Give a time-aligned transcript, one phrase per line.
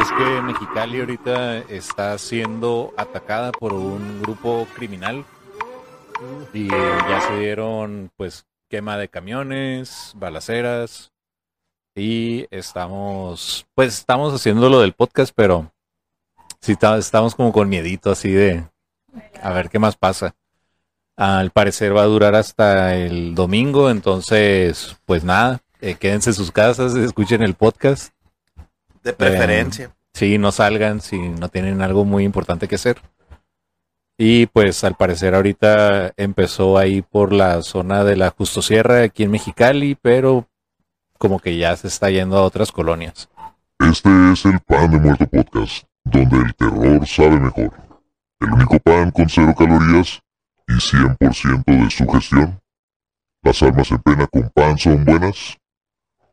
[0.00, 5.24] es que Mexicali ahorita está siendo atacada por un grupo criminal
[6.52, 11.12] y ya se dieron pues quema de camiones, balaceras
[11.94, 15.70] y estamos pues estamos haciendo lo del podcast, pero
[16.60, 18.64] sí ta- estamos como con miedito así de
[19.42, 20.34] a ver qué más pasa.
[21.16, 26.50] Al parecer va a durar hasta el domingo, entonces pues nada, eh, quédense en sus
[26.50, 28.12] casas, escuchen el podcast.
[29.02, 29.94] De preferencia.
[30.14, 33.00] Sí, no salgan si no tienen algo muy importante que hacer.
[34.16, 39.24] Y pues al parecer ahorita empezó ahí por la zona de la Justo Sierra aquí
[39.24, 40.46] en Mexicali, pero
[41.18, 43.28] como que ya se está yendo a otras colonias.
[43.78, 47.72] Este es el Pan de Muerto Podcast, donde el terror sabe mejor.
[48.42, 50.20] El único pan con cero calorías
[50.66, 52.60] y 100% de sugestión.
[53.42, 55.56] Las almas en pena con pan son buenas.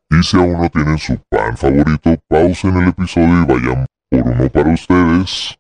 [0.10, 4.50] Y si aún no tienen su pan favorito, pausen el episodio y vayan por uno
[4.50, 5.60] para ustedes.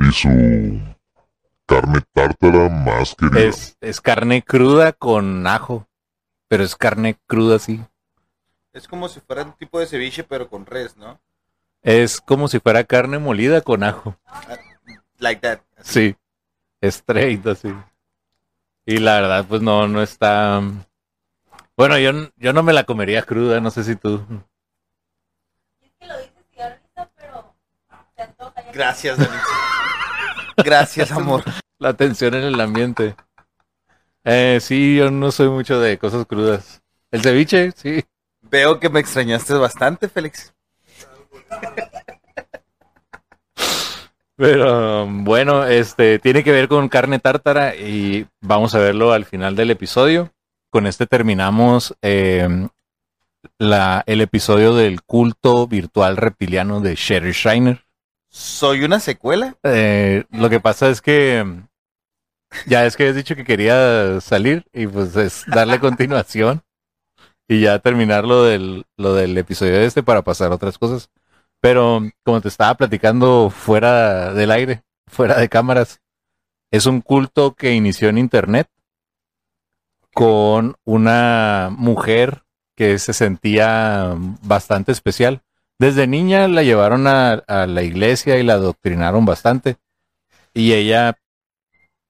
[0.00, 0.80] Y su
[1.66, 3.42] carne tártara más querida.
[3.42, 5.86] Es, es carne cruda con ajo,
[6.48, 7.80] pero es carne cruda así.
[8.72, 11.20] Es como si fuera un tipo de ceviche, pero con res, ¿no?
[11.82, 14.16] Es como si fuera carne molida con ajo.
[15.22, 15.60] Like that.
[15.82, 16.16] Sí,
[16.80, 17.72] straight así.
[18.84, 20.60] Y la verdad, pues no, no está.
[21.76, 24.26] Bueno, yo, yo no me la comería cruda, no sé si tú.
[28.74, 29.44] Gracias, Denise.
[30.56, 31.44] Gracias, amor.
[31.78, 33.14] La tensión en el ambiente.
[34.24, 36.82] Eh, sí, yo no soy mucho de cosas crudas.
[37.12, 38.04] El ceviche, sí.
[38.40, 40.52] Veo que me extrañaste bastante, Félix.
[44.42, 49.54] Pero bueno, este tiene que ver con carne tártara y vamos a verlo al final
[49.54, 50.32] del episodio.
[50.68, 52.48] Con este terminamos eh,
[53.58, 57.84] la, el episodio del culto virtual reptiliano de Sherry Shiner.
[58.30, 59.54] ¿Soy una secuela?
[59.62, 61.68] Eh, lo que pasa es que mm,
[62.66, 66.62] ya es que has dicho que quería salir y pues es darle continuación
[67.46, 71.10] y ya terminar lo del, lo del episodio este para pasar a otras cosas.
[71.62, 76.00] Pero como te estaba platicando fuera del aire, fuera de cámaras,
[76.72, 78.68] es un culto que inició en internet
[80.12, 82.42] con una mujer
[82.76, 85.42] que se sentía bastante especial.
[85.78, 89.76] Desde niña la llevaron a, a la iglesia y la adoctrinaron bastante.
[90.54, 91.16] Y ella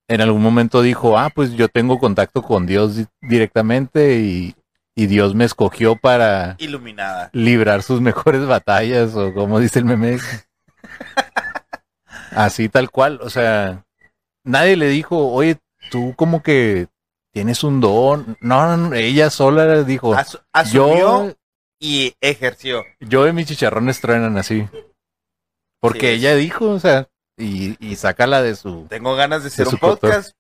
[0.09, 4.55] en algún momento dijo, ah, pues yo tengo contacto con Dios di- directamente y,
[4.95, 7.31] y Dios me escogió para Iluminada.
[7.33, 10.19] librar sus mejores batallas o como dice el meme.
[12.31, 13.85] Así tal cual, o sea,
[14.45, 15.59] nadie le dijo, oye,
[15.91, 16.89] tú como que
[17.33, 18.37] tienes un don.
[18.41, 21.35] No, no, no, ella sola dijo, Asu- asumió yo,
[21.79, 22.85] y ejerció.
[23.01, 24.67] yo y mis chicharrones truenan así.
[25.81, 28.87] Porque Sí, ella dijo, o sea, y, y sácala de su...
[28.89, 30.33] Tengo ganas de hacer un podcast.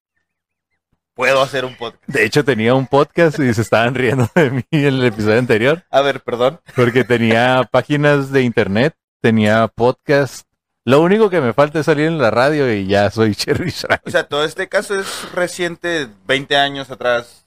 [1.14, 2.02] Puedo hacer un podcast.
[2.06, 5.84] De hecho tenía un podcast y se estaban riendo de mí en el episodio anterior.
[5.90, 6.60] A ver, perdón.
[6.74, 10.46] Porque tenía páginas de internet, tenía podcast.
[10.84, 13.72] Lo único que me falta es salir en la radio y ya soy Cherry.
[14.06, 17.46] O sea, todo este caso es reciente, 20 años atrás.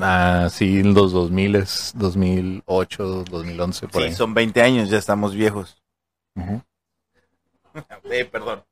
[0.00, 1.62] Ah, sí, en los 2000,
[1.94, 4.14] 2008, 2011, por Sí, ahí.
[4.14, 5.82] son 20 años, ya estamos viejos.
[6.36, 6.62] Ujú.
[8.10, 8.62] Eh, perdón.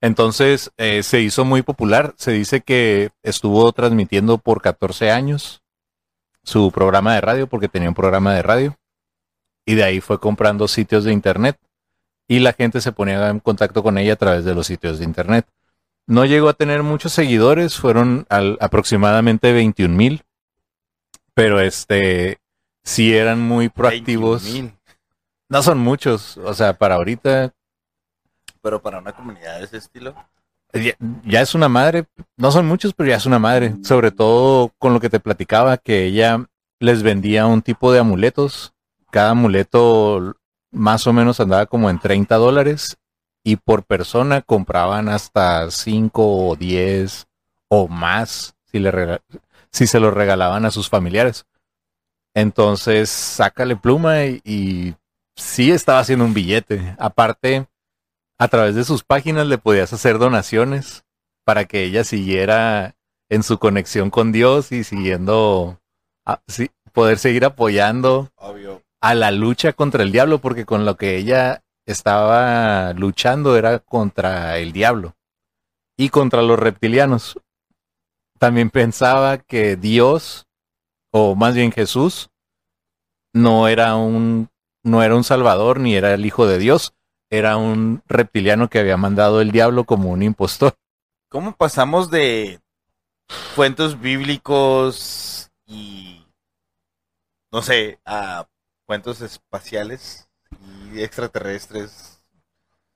[0.00, 2.14] Entonces eh, se hizo muy popular.
[2.16, 5.62] Se dice que estuvo transmitiendo por 14 años
[6.44, 8.76] su programa de radio, porque tenía un programa de radio.
[9.66, 11.58] Y de ahí fue comprando sitios de internet.
[12.28, 15.04] Y la gente se ponía en contacto con ella a través de los sitios de
[15.04, 15.46] internet.
[16.06, 20.22] No llegó a tener muchos seguidores, fueron al- aproximadamente 21 mil.
[21.34, 22.38] Pero este,
[22.82, 24.42] sí eran muy proactivos.
[24.44, 24.78] 21,000.
[25.50, 27.54] No son muchos, o sea, para ahorita
[28.68, 30.14] Pero para una comunidad de ese estilo.
[30.74, 30.92] ya,
[31.24, 32.04] ya es una madre,
[32.36, 35.78] no son muchos, pero ya es una madre, sobre todo con lo que te platicaba,
[35.78, 36.44] que ella
[36.80, 38.74] les vendía un tipo de amuletos,
[39.10, 40.36] cada amuleto
[40.70, 42.98] más o menos andaba como en 30 dólares
[43.42, 47.26] y por persona compraban hasta 5 o 10
[47.68, 49.22] o más si, le
[49.72, 51.46] si se los regalaban a sus familiares.
[52.34, 54.94] Entonces, sácale pluma y, y
[55.36, 56.94] sí estaba haciendo un billete.
[56.98, 57.66] Aparte,
[58.38, 61.04] a través de sus páginas le podías hacer donaciones
[61.44, 62.94] para que ella siguiera
[63.30, 65.80] en su conexión con Dios y siguiendo,
[66.26, 68.82] a- sí, poder seguir apoyando Obvio.
[69.00, 74.58] a la lucha contra el diablo, porque con lo que ella estaba luchando era contra
[74.58, 75.14] el diablo
[75.96, 77.38] y contra los reptilianos.
[78.38, 80.46] También pensaba que Dios,
[81.12, 82.30] o más bien Jesús,
[83.34, 84.48] no era un,
[84.84, 86.94] no era un salvador ni era el hijo de Dios,
[87.30, 90.74] era un reptiliano que había mandado el diablo como un impostor.
[91.28, 92.60] ¿Cómo pasamos de
[93.54, 96.24] cuentos bíblicos y
[97.52, 98.46] no sé, a
[98.86, 100.28] cuentos espaciales
[100.92, 102.24] y extraterrestres?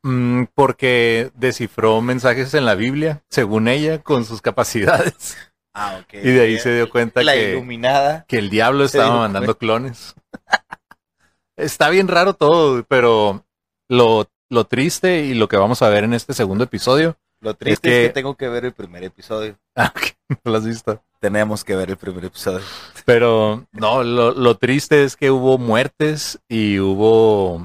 [0.02, 5.36] Mm, porque descifró mensajes en la Biblia, según ella, con sus capacidades.
[5.74, 6.14] Ah, ok.
[6.14, 8.24] Y de ahí se dio cuenta La que, iluminada.
[8.28, 10.14] que el diablo estaba mandando clones.
[11.56, 13.44] Está bien raro todo, pero
[13.92, 17.88] lo, lo triste y lo que vamos a ver en este segundo episodio, Lo triste
[17.88, 18.12] es que- que...
[18.14, 19.58] tengo que ver el primer episodio.
[19.76, 21.02] ah, ok, no lo has visto.
[21.20, 22.64] Tenemos que ver el primer episodio.
[23.04, 27.56] Pero no, lo, lo triste es que hubo muertes y hubo,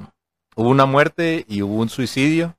[0.56, 2.56] hubo una muerte y hubo un suicidio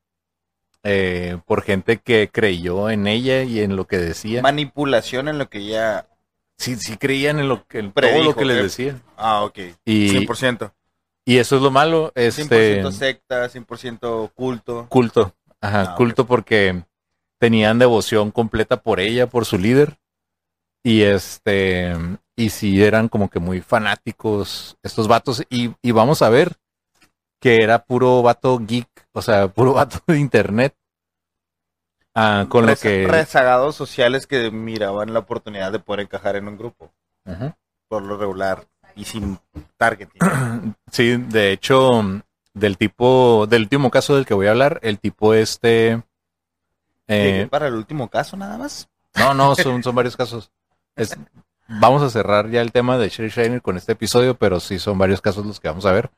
[0.83, 4.41] eh, por gente que creyó en ella y en lo que decía.
[4.43, 6.09] Manipulación en lo que ya...
[6.57, 9.01] sí, sí creían en lo que en todo lo que les decía.
[9.17, 9.59] Ah, ok.
[9.85, 10.73] Y, 100%.
[11.29, 14.87] Y eso es lo malo, 100% este secta, 100% culto.
[14.89, 15.35] culto.
[15.61, 16.85] Ajá, Ah, culto porque
[17.41, 19.99] tenían devoción completa por ella, por su líder.
[20.85, 21.93] Y este,
[22.37, 25.43] y sí eran como que muy fanáticos estos vatos.
[25.51, 26.57] Y, y vamos a ver
[27.41, 30.75] que era puro vato geek, o sea, puro vato de internet.
[32.15, 33.07] Ah, con lo Reza- que.
[33.07, 36.93] Rezagados sociales que miraban la oportunidad de poder encajar en un grupo.
[37.89, 38.67] Por lo regular.
[38.99, 39.39] Y sin
[39.77, 40.21] targeting.
[40.91, 42.03] Sí, de hecho,
[42.53, 46.03] del tipo, del último caso del que voy a hablar, el tipo este.
[47.07, 48.89] Eh, para el último caso nada más.
[49.17, 50.51] no, no, son, son varios casos.
[50.97, 51.17] Es-
[51.69, 54.99] vamos a cerrar ya el tema de Sherry Shiner con este episodio, pero sí son
[54.99, 56.11] varios casos los que vamos a ver.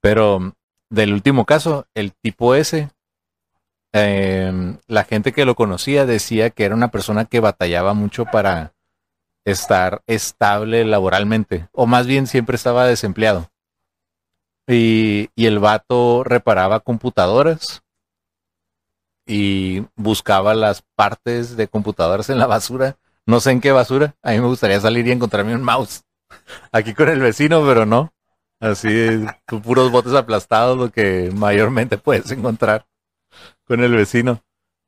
[0.00, 0.52] Pero
[0.90, 2.90] del último caso, el tipo ese,
[3.92, 8.74] eh, la gente que lo conocía decía que era una persona que batallaba mucho para
[9.46, 13.48] estar estable laboralmente, o más bien siempre estaba desempleado.
[14.68, 17.82] Y, y el vato reparaba computadoras
[19.24, 22.96] y buscaba las partes de computadoras en la basura.
[23.24, 24.16] No sé en qué basura.
[24.22, 26.02] A mí me gustaría salir y encontrarme un mouse.
[26.72, 28.12] Aquí con el vecino, pero no.
[28.58, 28.88] Así,
[29.62, 32.86] puros botes aplastados, lo que mayormente puedes encontrar
[33.64, 34.42] con el vecino.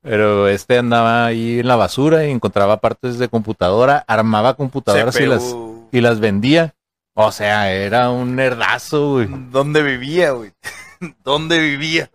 [0.09, 5.27] Pero este andaba ahí en la basura y encontraba partes de computadora, armaba computadoras y
[5.27, 5.55] las,
[5.93, 6.75] y las vendía.
[7.13, 9.29] O sea, era un nerdazo, güey.
[9.51, 10.53] ¿Dónde vivía, güey?
[11.25, 12.11] ¿Dónde vivía?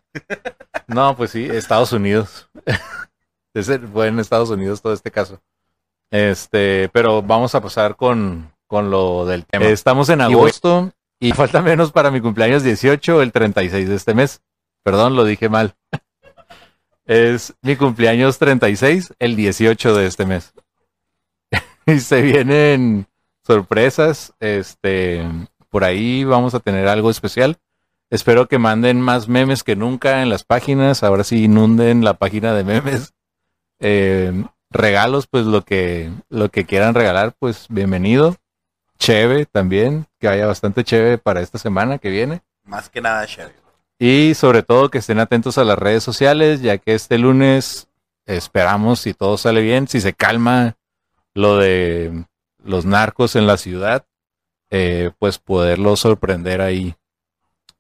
[0.88, 2.50] No, pues sí, Estados Unidos.
[3.54, 5.40] Ese fue en Estados Unidos todo este caso.
[6.10, 9.66] Este, pero vamos a pasar con, con lo del tema.
[9.66, 14.42] Estamos en agosto y falta menos para mi cumpleaños 18, el 36 de este mes.
[14.84, 15.76] Perdón, lo dije mal.
[17.06, 20.54] Es mi cumpleaños 36, el 18 de este mes.
[21.86, 23.08] y se vienen
[23.46, 24.34] sorpresas.
[24.40, 25.24] Este,
[25.70, 27.58] por ahí vamos a tener algo especial.
[28.10, 31.04] Espero que manden más memes que nunca en las páginas.
[31.04, 33.14] Ahora sí inunden la página de memes.
[33.86, 34.32] Eh,
[34.70, 38.38] regalos, pues lo que, lo que quieran regalar, pues bienvenido.
[38.98, 42.44] Cheve también, que haya bastante cheve para esta semana que viene.
[42.64, 43.63] Más que nada, Sherry.
[44.00, 47.88] Y sobre todo que estén atentos a las redes sociales, ya que este lunes
[48.26, 50.76] esperamos, si todo sale bien, si se calma
[51.34, 52.26] lo de
[52.64, 54.06] los narcos en la ciudad,
[54.70, 56.96] eh, pues poderlo sorprender ahí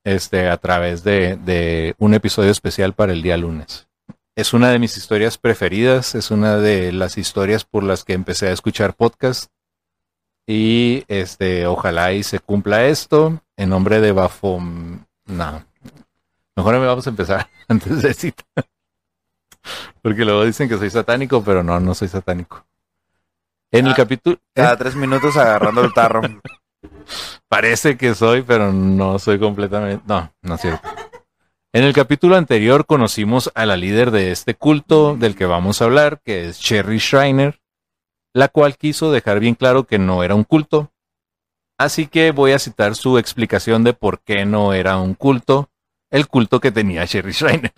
[0.03, 3.87] este, a través de, un episodio especial para el día lunes.
[4.35, 8.47] Es una de mis historias preferidas, es una de las historias por las que empecé
[8.47, 9.51] a escuchar podcast.
[10.45, 15.05] Y este, ojalá y se cumpla esto en nombre de Bafom.
[15.25, 15.65] No,
[16.55, 18.43] mejor me vamos a empezar antes de cita.
[20.01, 22.65] Porque luego dicen que soy satánico, pero no, no soy satánico.
[23.71, 24.37] En el capítulo.
[24.53, 26.21] Cada tres minutos agarrando el tarro.
[27.47, 30.03] Parece que soy, pero no soy completamente.
[30.07, 30.87] No, no es cierto.
[31.71, 35.85] En el capítulo anterior conocimos a la líder de este culto del que vamos a
[35.85, 37.59] hablar, que es Sherry Schreiner,
[38.31, 40.91] la cual quiso dejar bien claro que no era un culto.
[41.79, 45.71] Así que voy a citar su explicación de por qué no era un culto,
[46.13, 47.73] el culto que tenía Sherry Schreiner.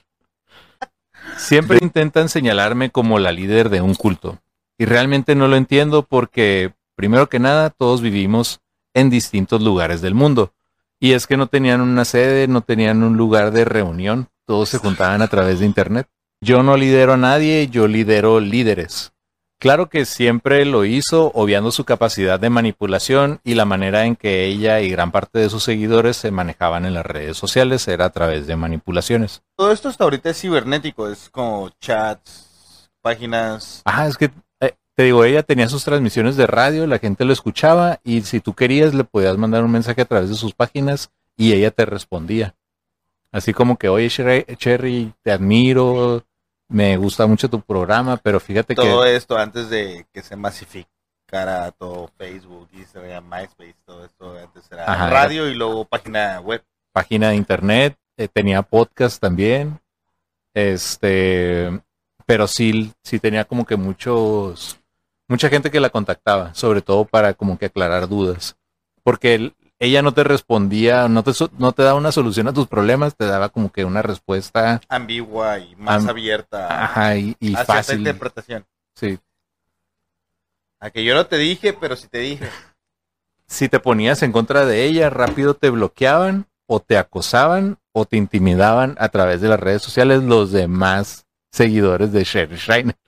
[1.37, 4.39] Siempre intentan señalarme como la líder de un culto,
[4.77, 8.59] y realmente no lo entiendo porque, primero que nada, todos vivimos
[8.93, 10.53] en distintos lugares del mundo.
[10.99, 14.79] Y es que no tenían una sede, no tenían un lugar de reunión, todos se
[14.79, 16.07] juntaban a través de internet.
[16.41, 19.13] Yo no lidero a nadie, yo lidero líderes.
[19.59, 24.45] Claro que siempre lo hizo obviando su capacidad de manipulación y la manera en que
[24.45, 28.09] ella y gran parte de sus seguidores se manejaban en las redes sociales era a
[28.09, 29.43] través de manipulaciones.
[29.55, 33.81] Todo esto hasta ahorita es cibernético, es como chats, páginas.
[33.85, 37.31] Ah, es que eh, te digo, ella tenía sus transmisiones de radio, la gente lo
[37.31, 41.11] escuchaba y si tú querías le podías mandar un mensaje a través de sus páginas
[41.37, 42.55] y ella te respondía.
[43.31, 46.23] Así como que, oye Cherry, Cherry te admiro,
[46.67, 48.81] me gusta mucho tu programa, pero fíjate que...
[48.81, 54.37] Todo esto antes de que se masificara todo Facebook, Instagram, MySpace, todo esto.
[54.37, 56.63] Antes era Ajá, radio y luego página web.
[56.91, 59.79] página de internet, eh, tenía podcast también,
[60.53, 61.81] este,
[62.25, 64.79] pero sí, sí tenía como que muchos,
[65.27, 68.55] mucha gente que la contactaba, sobre todo para como que aclarar dudas,
[69.03, 72.67] porque él- ella no te respondía, no te, no te daba una solución a tus
[72.67, 77.99] problemas, te daba como que una respuesta, Ambigua y más abierta ajá, y, y fácil,
[77.99, 78.65] interpretación.
[78.95, 79.19] sí.
[80.79, 82.47] A que yo no te dije, pero sí te dije.
[83.47, 88.17] Si te ponías en contra de ella, rápido te bloqueaban o te acosaban o te
[88.17, 92.95] intimidaban a través de las redes sociales los demás seguidores de Sherry Schreiner.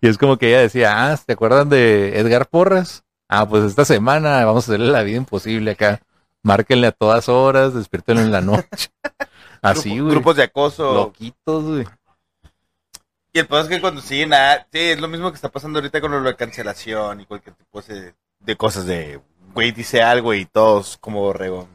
[0.00, 3.04] Y es como que ella decía, ah, ¿te acuerdan de Edgar Porras?
[3.28, 6.00] Ah, pues esta semana vamos a hacerle la vida imposible acá.
[6.42, 8.90] Márquenle a todas horas, despiértenlo en la noche.
[9.62, 10.14] Así, Grupo- güey.
[10.14, 10.94] Grupos de acoso.
[10.94, 11.86] Loquitos, güey.
[13.32, 14.66] Y el peor es que cuando siguen a...
[14.72, 18.14] Sí, es lo mismo que está pasando ahorita con de cancelación y cualquier tipo de,
[18.40, 19.20] de cosas de...
[19.52, 21.68] Güey dice algo y todos como borrego.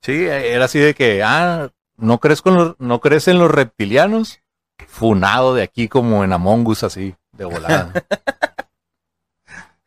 [0.00, 4.40] Sí, era así de que, ah, ¿no crees, con los, ¿no crees en los reptilianos?
[4.88, 7.92] Funado de aquí como en Among Us, así, de volada.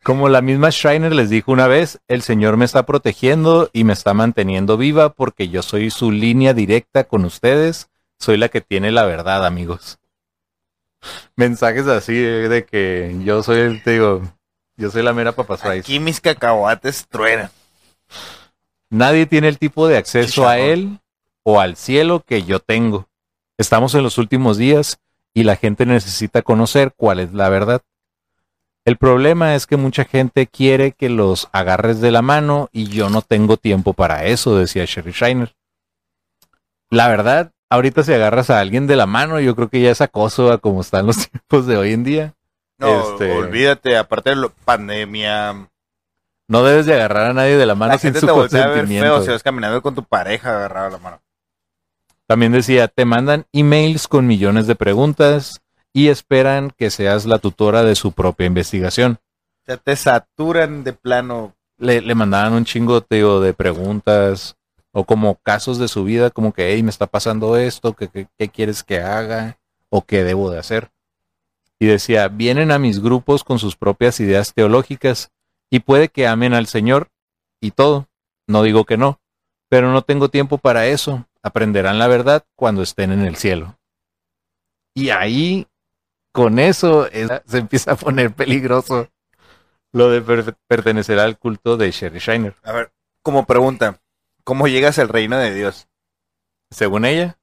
[0.06, 3.92] como la misma Shriner les dijo una vez, el Señor me está protegiendo y me
[3.92, 7.90] está manteniendo viva porque yo soy su línea directa con ustedes.
[8.16, 9.98] Soy la que tiene la verdad, amigos.
[11.34, 14.22] Mensajes así eh, de que yo soy el, te digo,
[14.76, 15.80] yo soy la mera papas Rice.
[15.80, 17.50] Aquí mis cacahuates truenan.
[18.88, 21.00] Nadie tiene el tipo de acceso a él
[21.42, 23.08] o al cielo que yo tengo.
[23.58, 25.00] Estamos en los últimos días
[25.34, 27.82] y la gente necesita conocer cuál es la verdad.
[28.86, 33.10] El problema es que mucha gente quiere que los agarres de la mano y yo
[33.10, 35.54] no tengo tiempo para eso, decía Sherry Shiner.
[36.88, 40.00] La verdad, ahorita si agarras a alguien de la mano, yo creo que ya es
[40.00, 42.34] acoso a como están los tiempos de hoy en día.
[42.78, 45.68] No, Este- olvídate, aparte de la pandemia,
[46.48, 48.62] No debes de agarrar a nadie de la mano la sin gente su te voltea
[48.62, 49.16] a ver consentimiento.
[49.16, 51.20] feo si vas caminando con tu pareja agarrado la mano.
[52.28, 55.60] También decía, te mandan emails con millones de preguntas
[55.96, 59.12] y esperan que seas la tutora de su propia investigación.
[59.14, 61.54] O sea, te saturan de plano.
[61.78, 64.58] Le, le mandaban un chingo te digo, de preguntas
[64.92, 68.28] o como casos de su vida, como que, hey, me está pasando esto, ¿qué, qué,
[68.36, 70.90] qué quieres que haga o qué debo de hacer?
[71.78, 75.30] Y decía, vienen a mis grupos con sus propias ideas teológicas
[75.70, 77.08] y puede que amen al Señor
[77.58, 78.06] y todo.
[78.46, 79.18] No digo que no,
[79.70, 81.26] pero no tengo tiempo para eso.
[81.42, 83.78] Aprenderán la verdad cuando estén en el cielo.
[84.92, 85.66] Y ahí,
[86.36, 89.08] con eso, es- se empieza a poner peligroso
[89.92, 92.54] lo de per- pertenecer al culto de Sherry Shiner.
[92.62, 94.00] A ver, como pregunta,
[94.44, 95.88] ¿cómo llegas al reino de Dios?
[96.70, 97.38] Según ella,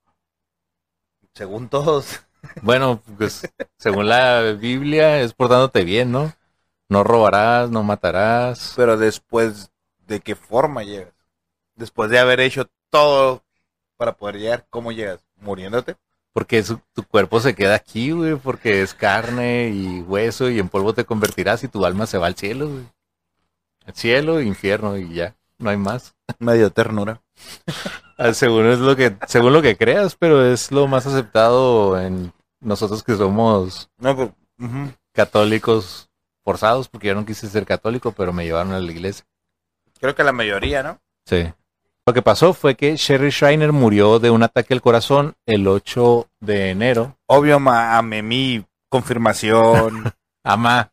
[1.33, 2.21] Según todos.
[2.61, 3.41] bueno, pues
[3.79, 6.31] según la Biblia es portándote bien, ¿no?
[6.87, 8.73] No robarás, no matarás.
[8.75, 9.71] Pero después,
[10.05, 11.13] ¿de qué forma llegas?
[11.75, 13.43] Después de haber hecho todo
[13.97, 15.25] para poder llegar, ¿cómo llegas?
[15.37, 15.95] ¿Muriéndote?
[16.33, 20.67] Porque su- tu cuerpo se queda aquí, güey, porque es carne y hueso y en
[20.69, 22.85] polvo te convertirás y tu alma se va al cielo, güey.
[23.85, 26.15] Al cielo, infierno y ya, no hay más.
[26.39, 27.21] Medio ternura.
[28.17, 32.31] Ah, Según es lo que, según lo que creas, pero es lo más aceptado en
[32.61, 34.91] nosotros que somos No, pero, ujú.
[35.13, 36.09] católicos
[36.43, 39.25] forzados, porque yo no quise ser católico, pero me llevaron a la iglesia.
[39.99, 40.99] Creo que la mayoría, ¿no?
[41.25, 41.51] Sí.
[42.05, 46.27] Lo que pasó fue que Sherry Schreiner murió de un ataque al corazón el 8
[46.41, 47.17] de enero.
[47.27, 50.11] Obvio, ma, ame mi confirmación.
[50.43, 50.91] Amá,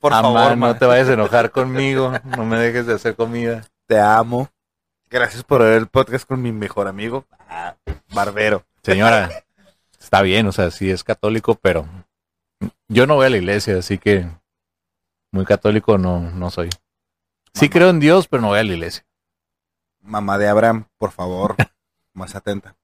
[0.00, 3.14] Por amá, favor, ma, no te vayas a enojar conmigo, no me dejes de hacer
[3.14, 3.64] comida.
[3.86, 4.48] te amo.
[5.08, 7.76] Gracias por ver el podcast con mi mejor amigo, ah,
[8.12, 8.64] Barbero.
[8.82, 9.30] Señora,
[10.00, 11.86] está bien, o sea, sí es católico, pero
[12.88, 14.26] yo no voy a la iglesia, así que
[15.30, 16.70] muy católico no, no soy.
[17.54, 17.72] Sí Mamá.
[17.72, 19.04] creo en Dios, pero no voy a la iglesia.
[20.06, 21.56] Mamá de Abraham, por favor,
[22.14, 22.76] más atenta.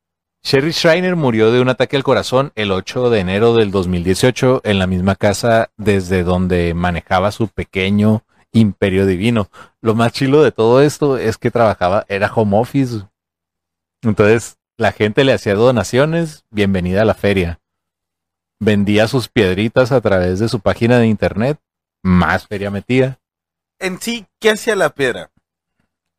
[0.44, 4.78] Sherry Schreiner murió de un ataque al corazón el 8 de enero del 2018 en
[4.80, 9.48] la misma casa desde donde manejaba su pequeño imperio divino.
[9.80, 13.06] Lo más chilo de todo esto es que trabajaba, era home office.
[14.02, 17.60] Entonces la gente le hacía donaciones, bienvenida a la feria.
[18.58, 21.58] vendía sus piedritas a través de su página de internet,
[22.02, 23.18] más feria metía.
[23.78, 25.30] En sí, ¿qué hacía la piedra?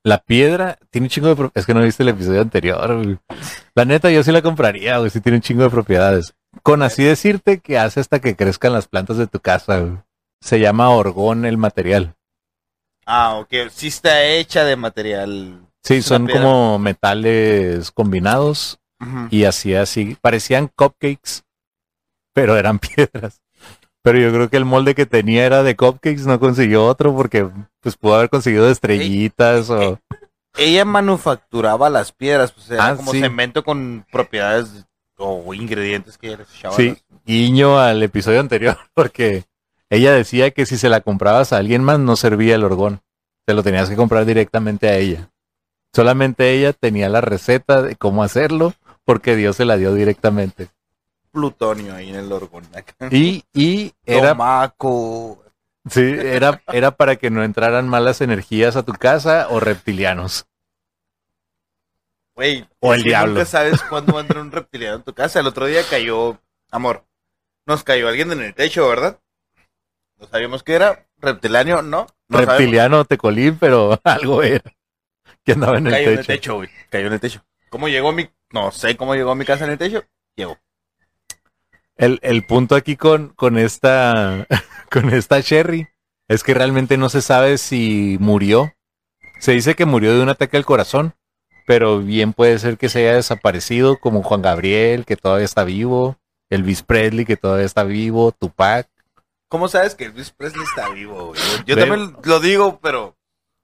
[0.06, 1.36] La piedra tiene un chingo de...
[1.36, 2.96] pro- Es que no viste el episodio anterior.
[3.04, 3.18] güey.
[3.74, 5.10] La neta, yo sí la compraría, güey.
[5.10, 6.34] Sí tiene un chingo de propiedades.
[6.62, 9.98] Con así decirte que hace hasta que crezcan las plantas de tu casa, güey.
[10.42, 12.16] Se llama orgón el material.
[13.06, 13.54] Ah, ok.
[13.72, 15.62] Sí está hecha de material.
[15.84, 16.42] Sí, son piedra.
[16.44, 18.80] como metales combinados
[19.32, 20.18] y así así.
[20.22, 21.44] Parecían cupcakes,
[22.34, 23.42] pero eran piedras.
[24.04, 27.48] Pero yo creo que el molde que tenía era de cupcakes, no consiguió otro porque
[27.80, 30.00] pues pudo haber conseguido estrellitas o...
[30.56, 33.22] Ella manufacturaba las piedras, pues era Ah, como sí.
[33.22, 34.86] cemento con propiedades
[35.18, 36.76] o ingredientes que ella les echaba.
[36.76, 36.96] Sí,
[37.26, 39.46] guiño al episodio anterior, porque
[39.90, 43.02] ella decía que si se la comprabas a alguien más no servía el orgón.
[43.46, 45.30] Te lo tenías que comprar directamente a ella.
[45.96, 48.74] Solamente ella tenía la receta de cómo hacerlo,
[49.06, 50.70] porque Dios se la dio directamente.
[51.34, 52.63] Plutonio ahí en el orgón.
[52.74, 52.94] acá.
[53.12, 55.44] Y, y era, Tomaco.
[55.90, 60.46] sí, era, era para que no entraran malas energías a tu casa o reptilianos.
[62.36, 63.34] Güey, O el diablo.
[63.34, 65.40] Nunca sabes cuándo va a entrar un reptiliano en tu casa.
[65.40, 66.40] El otro día cayó,
[66.72, 67.06] amor,
[67.68, 69.20] nos cayó alguien en el techo, ¿verdad?
[70.18, 71.06] No sabíamos qué era.
[71.18, 72.08] Reptiliano, no.
[72.30, 72.58] no sabemos.
[72.58, 74.63] Reptiliano tecolín, pero algo era.
[75.44, 76.28] Que andaba en el Cayó en el techo.
[76.28, 76.70] techo, güey.
[76.90, 77.46] Cayó en el techo.
[77.70, 78.30] ¿Cómo llegó mi.?
[78.52, 80.04] No sé cómo llegó a mi casa en el techo.
[80.36, 80.58] Llegó.
[81.96, 84.48] El, el punto aquí con, con esta
[84.92, 85.88] con esta Sherry
[86.28, 88.74] es que realmente no se sabe si murió.
[89.40, 91.14] Se dice que murió de un ataque al corazón,
[91.68, 96.18] pero bien puede ser que se haya desaparecido, como Juan Gabriel, que todavía está vivo,
[96.50, 98.88] Elvis Presley, que todavía está vivo, Tupac.
[99.50, 101.42] ¿Cómo sabes que Elvis Presley está vivo, güey?
[101.66, 103.16] Yo, yo también lo digo, pero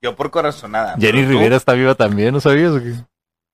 [0.02, 0.96] yo por corazonada.
[0.98, 2.72] Jenny Rivera está viva también, ¿no sabías?
[2.72, 2.94] o qué?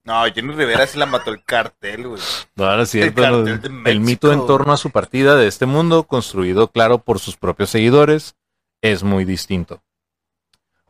[0.06, 2.22] No, Jenny Rivera sí la mató el cartel, güey.
[2.54, 3.24] No, no es cierto.
[3.24, 3.44] El no.
[3.44, 4.04] cartel de El México.
[4.28, 8.36] mito en torno a su partida de este mundo, construido claro por sus propios seguidores,
[8.82, 9.82] es muy distinto.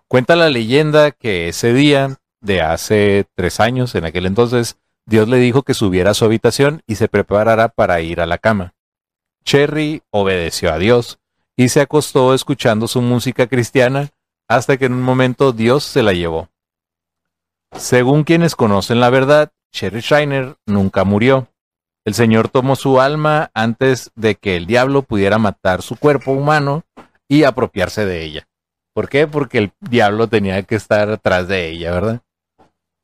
[0.07, 5.39] Cuenta la leyenda que ese día, de hace tres años, en aquel entonces, Dios le
[5.39, 8.75] dijo que subiera a su habitación y se preparara para ir a la cama.
[9.45, 11.21] Cherry obedeció a Dios
[11.57, 14.11] y se acostó escuchando su música cristiana
[14.47, 16.51] hasta que en un momento Dios se la llevó.
[17.79, 21.49] Según quienes conocen la verdad, Cherry Shiner nunca murió.
[22.05, 26.85] El Señor tomó su alma antes de que el diablo pudiera matar su cuerpo humano
[27.29, 28.49] y apropiarse de ella.
[28.95, 29.27] ¿Por qué?
[29.27, 32.23] Porque el diablo tenía que estar atrás de ella, ¿verdad?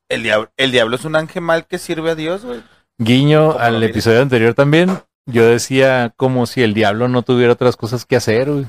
[0.09, 2.63] El diablo, el diablo es un ángel mal que sirve a Dios, güey.
[2.97, 8.05] Guiño al episodio anterior también, yo decía como si el diablo no tuviera otras cosas
[8.05, 8.65] que hacer, güey.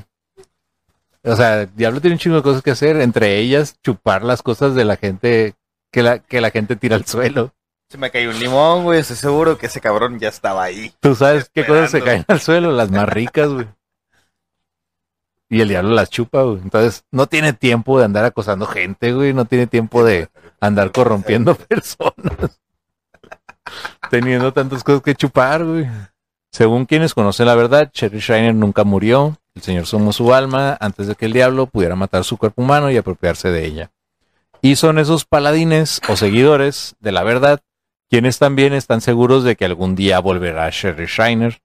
[1.23, 4.43] O sea, el diablo tiene un chingo de cosas que hacer, entre ellas chupar las
[4.43, 5.55] cosas de la gente
[5.91, 7.53] que la, que la gente tira al suelo.
[7.89, 8.99] Se me cayó un limón, güey.
[8.99, 10.93] Estoy seguro que ese cabrón ya estaba ahí.
[10.99, 12.71] ¿Tú sabes qué cosas se caen al suelo?
[12.71, 13.67] Las más ricas, güey.
[15.49, 16.59] Y el diablo las chupa, güey.
[16.63, 19.33] Entonces, no tiene tiempo de andar acosando gente, güey.
[19.33, 22.59] No tiene tiempo de andar corrompiendo personas.
[24.09, 25.87] Teniendo tantas cosas que chupar, güey.
[26.51, 29.37] Según quienes conocen la verdad, Cherry Shiner nunca murió.
[29.53, 32.89] El Señor somó su alma antes de que el diablo pudiera matar su cuerpo humano
[32.89, 33.91] y apropiarse de ella.
[34.65, 37.61] Y son esos paladines o seguidores de la verdad
[38.09, 41.61] quienes también están seguros de que algún día volverá Sherry Shiner.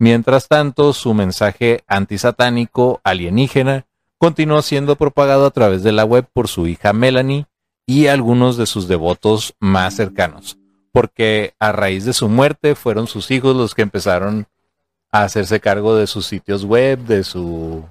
[0.00, 3.86] Mientras tanto, su mensaje antisatánico alienígena
[4.18, 7.46] continuó siendo propagado a través de la web por su hija Melanie
[7.86, 10.58] y algunos de sus devotos más cercanos,
[10.90, 14.48] porque a raíz de su muerte fueron sus hijos los que empezaron
[15.12, 17.84] a hacerse cargo de sus sitios web, de su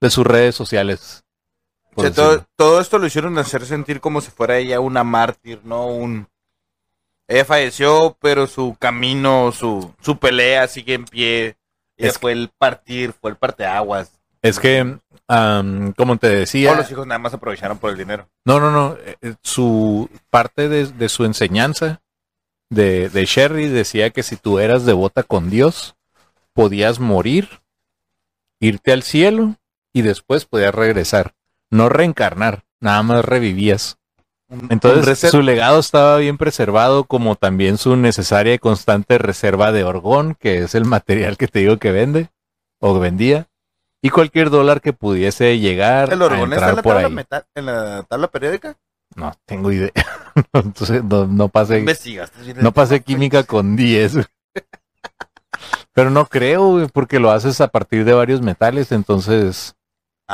[0.00, 1.22] de sus redes sociales.
[1.94, 5.60] O sea, todo, todo esto lo hicieron hacer sentir como si fuera ella una mártir,
[5.64, 5.86] ¿no?
[5.86, 6.26] Un...
[7.28, 11.56] Ella falleció, pero su camino, su, su pelea sigue en pie.
[11.96, 14.10] Ella Es- fue el partir, fue el parteaguas.
[14.42, 14.98] Es que,
[15.96, 18.28] como te decía, Todos los hijos nada más aprovecharon por el dinero.
[18.44, 18.96] No, no, no.
[19.04, 22.02] eh, eh, Su parte de, de su enseñanza
[22.68, 25.94] de, de Sherry decía que si tú eras devota con Dios,
[26.54, 27.60] podías morir,
[28.58, 29.54] irte al cielo
[29.92, 31.34] y después podías regresar.
[31.72, 33.98] No reencarnar, nada más revivías.
[34.68, 40.34] Entonces su legado estaba bien preservado, como también su necesaria y constante reserva de orgón,
[40.38, 42.28] que es el material que te digo que vende
[42.78, 43.48] o vendía,
[44.02, 47.14] y cualquier dólar que pudiese llegar ¿El a orgón está en la, por tabla ahí.
[47.14, 48.76] meta- en la tabla periódica?
[49.16, 49.92] No tengo idea.
[50.52, 51.82] Entonces no, no pasé,
[52.60, 54.14] no pasé química con 10.
[54.14, 54.26] güey.
[55.94, 59.74] Pero no creo, porque lo haces a partir de varios metales, entonces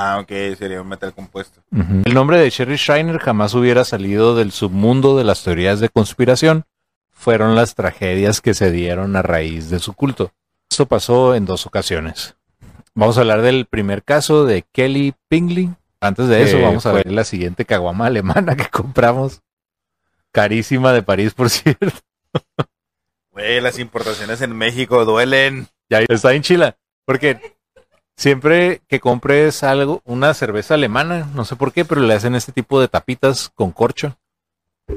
[0.01, 1.61] Ah, ok, sería un metal compuesto.
[1.73, 6.67] el nombre de Sherry Shiner jamás hubiera salido del submundo de las teorías de conspiración.
[7.11, 10.31] Fueron las tragedias que se dieron a raíz de su culto.
[10.71, 12.37] Esto pasó en dos ocasiones.
[12.95, 15.71] Vamos a hablar del primer caso de Kelly Pingley.
[16.01, 19.41] Antes de eso, Que vamos a fue- ver la siguiente caguama alemana que compramos.
[20.31, 21.91] Carísima de París, por cierto.
[23.33, 25.67] Güey, las importaciones en México duelen.
[25.91, 26.77] Ya está en Chila.
[27.05, 27.58] Porque
[28.19, 32.53] siempre que compres algo, una cerveza alemana, no sé por qué, pero le hacen este
[32.53, 34.19] tipo de tapitas con corcho.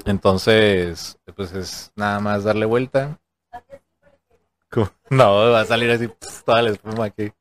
[0.06, 3.20] Entonces, pues es nada más darle vuelta.
[5.10, 6.10] No, va a salir así
[6.46, 7.32] toda la espuma aquí.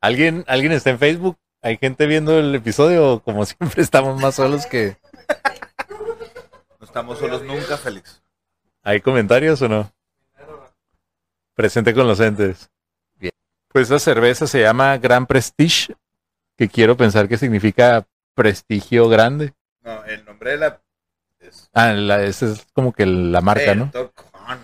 [0.00, 1.38] ¿Alguien, ¿Alguien está en Facebook?
[1.62, 3.20] ¿Hay gente viendo el episodio?
[3.20, 4.98] Como siempre estamos más solos que...
[6.78, 8.22] No estamos solos nunca, Félix.
[8.82, 9.90] ¿Hay comentarios o no?
[11.54, 12.70] Presente con los entes.
[13.74, 15.96] Pues esa cerveza se llama Gran Prestige,
[16.56, 18.06] que quiero pensar que significa
[18.36, 19.52] prestigio grande.
[19.82, 20.80] No, el nombre de la...
[21.40, 23.90] Es Ah, la, esa es como que la marca, ¿no?
[24.32, 24.60] Hahn.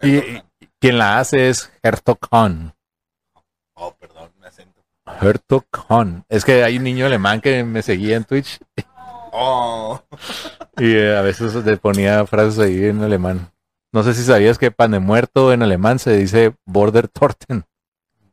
[0.00, 0.42] Y, y
[0.78, 2.72] quien la hace es Hertog Hahn.
[3.74, 4.80] Oh, perdón, me acento.
[5.20, 6.24] Hertog Hahn.
[6.28, 8.60] Es que hay un niño alemán que me seguía en Twitch
[9.32, 10.00] Oh,
[10.76, 13.50] y eh, a veces le ponía frases ahí en alemán.
[13.92, 17.64] No sé si sabías que pan de muerto en alemán se dice Border Torten.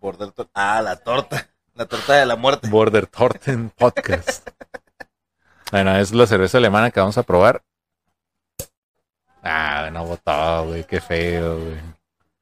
[0.05, 1.49] Border Ah, la torta.
[1.73, 2.69] La torta de la muerte.
[2.69, 4.47] Border Torten Podcast.
[5.71, 7.63] Bueno, es la cerveza alemana que vamos a probar.
[9.41, 11.77] Ah, no botó, güey, qué feo, güey.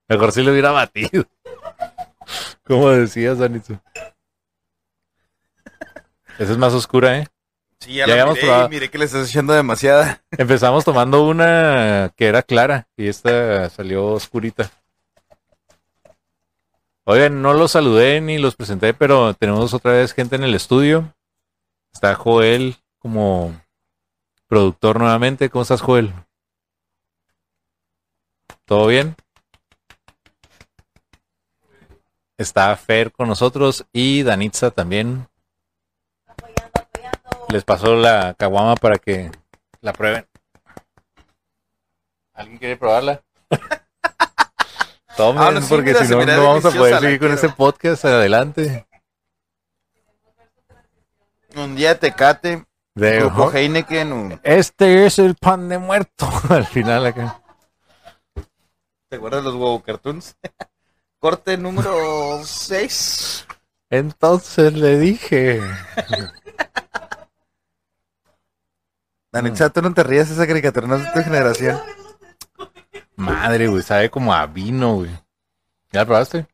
[0.10, 1.24] Mejor si lo hubiera batido.
[2.68, 3.80] Como decías, Anitsu.
[6.38, 7.28] Esa es más oscura, ¿eh?
[7.80, 8.70] Sí, ya, Ya la habíamos miré probado.
[8.70, 10.22] miré que le estás echando demasiada.
[10.32, 14.70] Empezamos tomando una que era clara y esta salió oscurita.
[17.06, 21.14] Oigan, no los saludé ni los presenté, pero tenemos otra vez gente en el estudio.
[21.92, 23.54] Está Joel como
[24.48, 25.50] productor nuevamente.
[25.50, 26.14] ¿Cómo estás, Joel?
[28.64, 29.18] ¿Todo bien?
[32.38, 35.28] Está Fer con nosotros y Danitza también.
[37.50, 39.30] Les pasó la caguama para que
[39.82, 40.26] la prueben.
[42.34, 43.22] ¿Alguien quiere probarla?
[45.18, 48.88] Tomen, Ah, no, porque si no, no vamos a poder seguir con este podcast adelante.
[51.56, 56.28] Un día Tecate, De- Grupo Heineken, un- este es el pan de muerto.
[56.50, 57.40] Al final acá.
[59.10, 60.36] ¿te acuerdas de los huevo cartoons?
[61.20, 63.46] Corte número 6.
[63.92, 65.62] Entonces le dije.
[69.74, 71.80] Tú no te rías, esa caricatura no es de tu generación.
[73.16, 75.12] Madre, güey, sabe como a vino, güey.
[75.92, 76.48] ¿Ya la probaste?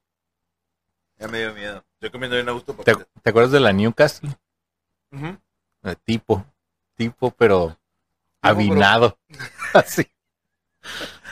[1.18, 1.84] Ya me dio miedo.
[2.02, 2.74] Yo comiendo bien a gusto.
[2.74, 4.30] ¿Te, te acuerdas de la Newcastle?
[5.84, 6.46] Eh, tipo,
[6.96, 7.78] tipo, pero
[8.42, 9.18] avinado.
[9.74, 10.10] Así.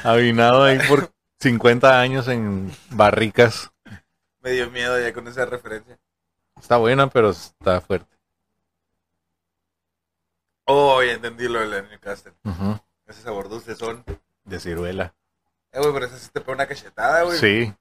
[0.03, 3.71] Avinado ahí por 50 años en barricas.
[4.41, 5.99] Me dio miedo ya con esa referencia.
[6.59, 8.17] Está buena, pero está fuerte.
[10.65, 12.33] Oh, ya entendí lo de la Newcastle.
[12.43, 12.79] Ujú.
[13.05, 14.03] Ese sabor dulce son.
[14.47, 15.13] De ciruela.
[15.71, 17.37] Eh, güey, pero esa sí te pone una cachetada, güey.
[17.37, 17.73] Sí.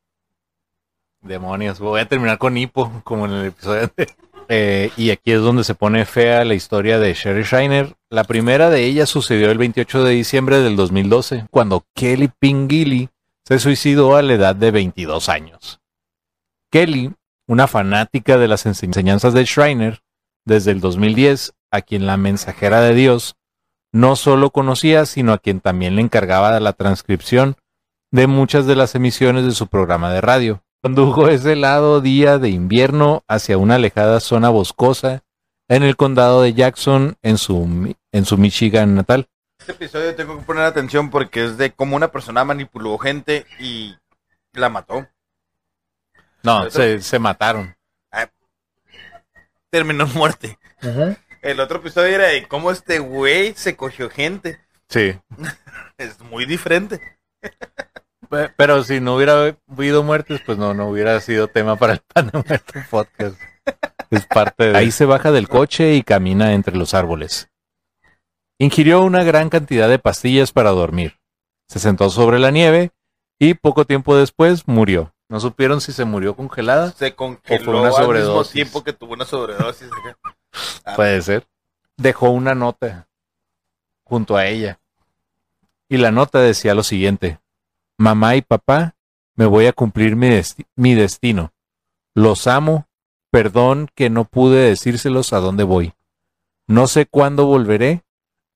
[1.23, 1.79] Demonios.
[1.79, 4.17] Voy a terminar con hipo, como en el episodio anterior.
[4.49, 7.97] Eh, y aquí es donde se pone fea la historia de Sherry Shiner.
[8.11, 13.09] La primera de ellas sucedió el 28 de diciembre del 2012, cuando Kelly Pingili
[13.45, 15.81] se suicidó a la edad de 22 años.
[16.71, 17.13] Kelly,
[17.49, 20.03] una fanática de las enseñanzas de Shriner
[20.45, 23.37] desde el 2010, a quien la mensajera de Dios
[23.93, 27.57] no solo conocía, sino a quien también le encargaba de la transcripción
[28.11, 30.63] de muchas de las emisiones de su programa de radio.
[30.83, 35.23] Condujo ese helado día de invierno hacia una alejada zona boscosa
[35.69, 39.29] en el condado de Jackson, en su, en su Michigan natal.
[39.59, 43.97] Este episodio tengo que poner atención porque es de cómo una persona manipuló gente y
[44.53, 45.09] la mató.
[46.43, 47.75] No, se, se mataron.
[49.71, 50.59] Terminó en muerte.
[51.47, 54.59] El otro episodio era de cómo este güey se cogió gente.
[54.89, 55.19] Sí.
[55.99, 57.01] Es muy diferente.
[58.29, 62.01] Pe- Pero si no hubiera habido muertes, pues no, no hubiera sido tema para el
[62.01, 63.41] pan de muerto podcast.
[64.11, 64.77] Es parte de...
[64.77, 67.49] Ahí se baja del coche y camina entre los árboles.
[68.59, 71.19] Ingirió una gran cantidad de pastillas para dormir.
[71.69, 72.91] Se sentó sobre la nieve
[73.39, 75.15] y poco tiempo después murió.
[75.29, 76.93] No supieron si se murió congelada.
[76.93, 78.53] Se congeló O fue una al mismo sobredosis.
[78.53, 79.89] tiempo que tuvo una sobredosis.
[80.85, 81.47] Ah, Puede ser.
[81.97, 83.09] Dejó una nota
[84.05, 84.79] junto a ella.
[85.89, 87.39] Y la nota decía lo siguiente.
[87.99, 88.95] Mamá y papá,
[89.35, 91.53] me voy a cumplir mi, desti- mi destino.
[92.15, 92.87] Los amo.
[93.31, 95.93] Perdón que no pude decírselos a dónde voy.
[96.67, 98.03] No sé cuándo volveré,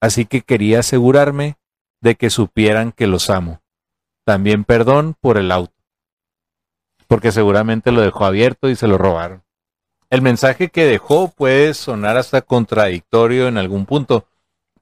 [0.00, 1.58] así que quería asegurarme
[2.00, 3.60] de que supieran que los amo.
[4.24, 5.74] También perdón por el auto.
[7.08, 9.42] Porque seguramente lo dejó abierto y se lo robaron.
[10.10, 14.26] El mensaje que dejó puede sonar hasta contradictorio en algún punto,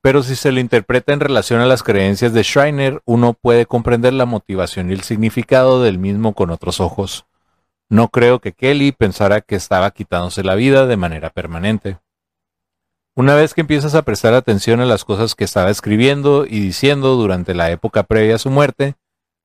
[0.01, 4.15] pero si se lo interpreta en relación a las creencias de Schreiner, uno puede comprender
[4.15, 7.27] la motivación y el significado del mismo con otros ojos.
[7.91, 11.99] No creo que Kelly pensara que estaba quitándose la vida de manera permanente.
[13.15, 17.17] Una vez que empiezas a prestar atención a las cosas que estaba escribiendo y diciendo
[17.17, 18.95] durante la época previa a su muerte,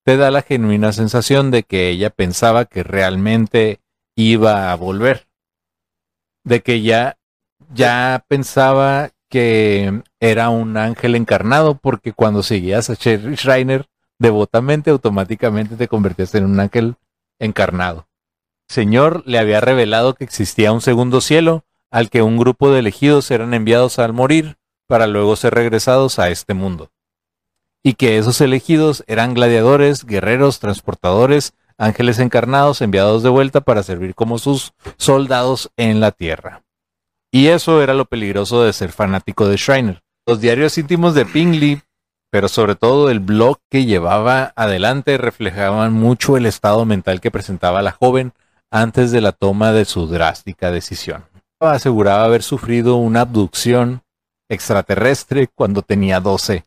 [0.05, 3.81] te da la genuina sensación de que ella pensaba que realmente
[4.15, 5.27] iba a volver.
[6.43, 7.17] De que ya,
[7.73, 13.87] ya pensaba que era un ángel encarnado, porque cuando seguías a Sherry Schreiner
[14.19, 16.95] devotamente, automáticamente te convertías en un ángel
[17.39, 18.07] encarnado.
[18.67, 23.29] Señor le había revelado que existía un segundo cielo, al que un grupo de elegidos
[23.31, 26.91] eran enviados al morir para luego ser regresados a este mundo.
[27.83, 31.53] Y que esos elegidos eran gladiadores, guerreros, transportadores,
[31.83, 36.63] ángeles encarnados enviados de vuelta para servir como sus soldados en la tierra.
[37.31, 40.01] Y eso era lo peligroso de ser fanático de Shriner.
[40.27, 41.81] Los diarios íntimos de Pingley,
[42.31, 47.81] pero sobre todo el blog que llevaba adelante, reflejaban mucho el estado mental que presentaba
[47.81, 48.33] la joven
[48.71, 51.25] antes de la toma de su drástica decisión
[51.71, 54.01] aseguraba haber sufrido una abducción
[54.49, 56.65] extraterrestre cuando tenía 12,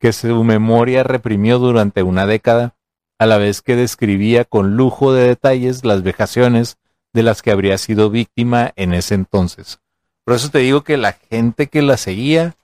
[0.00, 2.74] que su memoria reprimió durante una década,
[3.22, 6.76] a la vez que describía con lujo de detalles las vejaciones
[7.12, 9.78] de las que habría sido víctima en ese entonces.
[10.24, 12.56] Por eso te digo que la gente que la seguía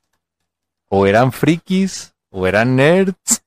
[0.89, 3.45] o eran frikis o eran nerds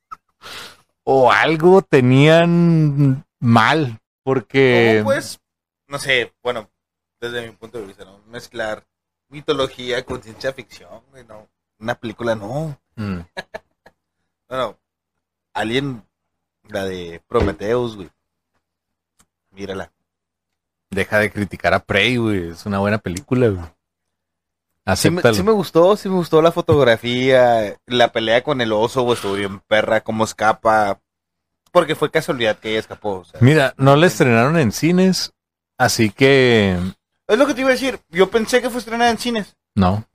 [1.04, 5.42] o algo tenían mal porque pues
[5.88, 6.70] no sé bueno
[7.20, 8.20] desde mi punto de vista, ¿no?
[8.28, 8.86] Mezclar
[9.28, 11.50] mitología con ciencia ficción, güey, no.
[11.78, 12.80] Una película no.
[12.96, 13.20] Mm.
[14.50, 14.80] no, no.
[15.54, 16.06] Alien,
[16.72, 18.10] la de Prometheus, güey.
[19.52, 19.92] Mírala.
[20.90, 22.50] Deja de criticar a Prey, güey.
[22.50, 23.66] Es una buena película, güey.
[24.96, 29.04] Sí me, sí me, gustó, sí me gustó la fotografía, la pelea con el oso,
[29.04, 31.00] güey, estuvo bien perra, cómo escapa.
[31.72, 33.24] Porque fue casualidad que ella escapó.
[33.40, 35.34] Mira, no la estrenaron en cines,
[35.78, 36.78] así que
[37.32, 37.98] es lo que te iba a decir.
[38.10, 39.56] Yo pensé que fue estrenada en cines.
[39.74, 40.06] No.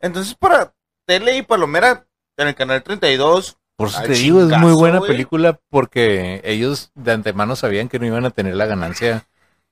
[0.00, 0.72] Entonces, para
[1.04, 2.06] tele y palomera,
[2.38, 3.57] en el canal 32.
[3.78, 8.06] Por eso te digo, es muy buena película porque ellos de antemano sabían que no
[8.06, 9.28] iban a tener la ganancia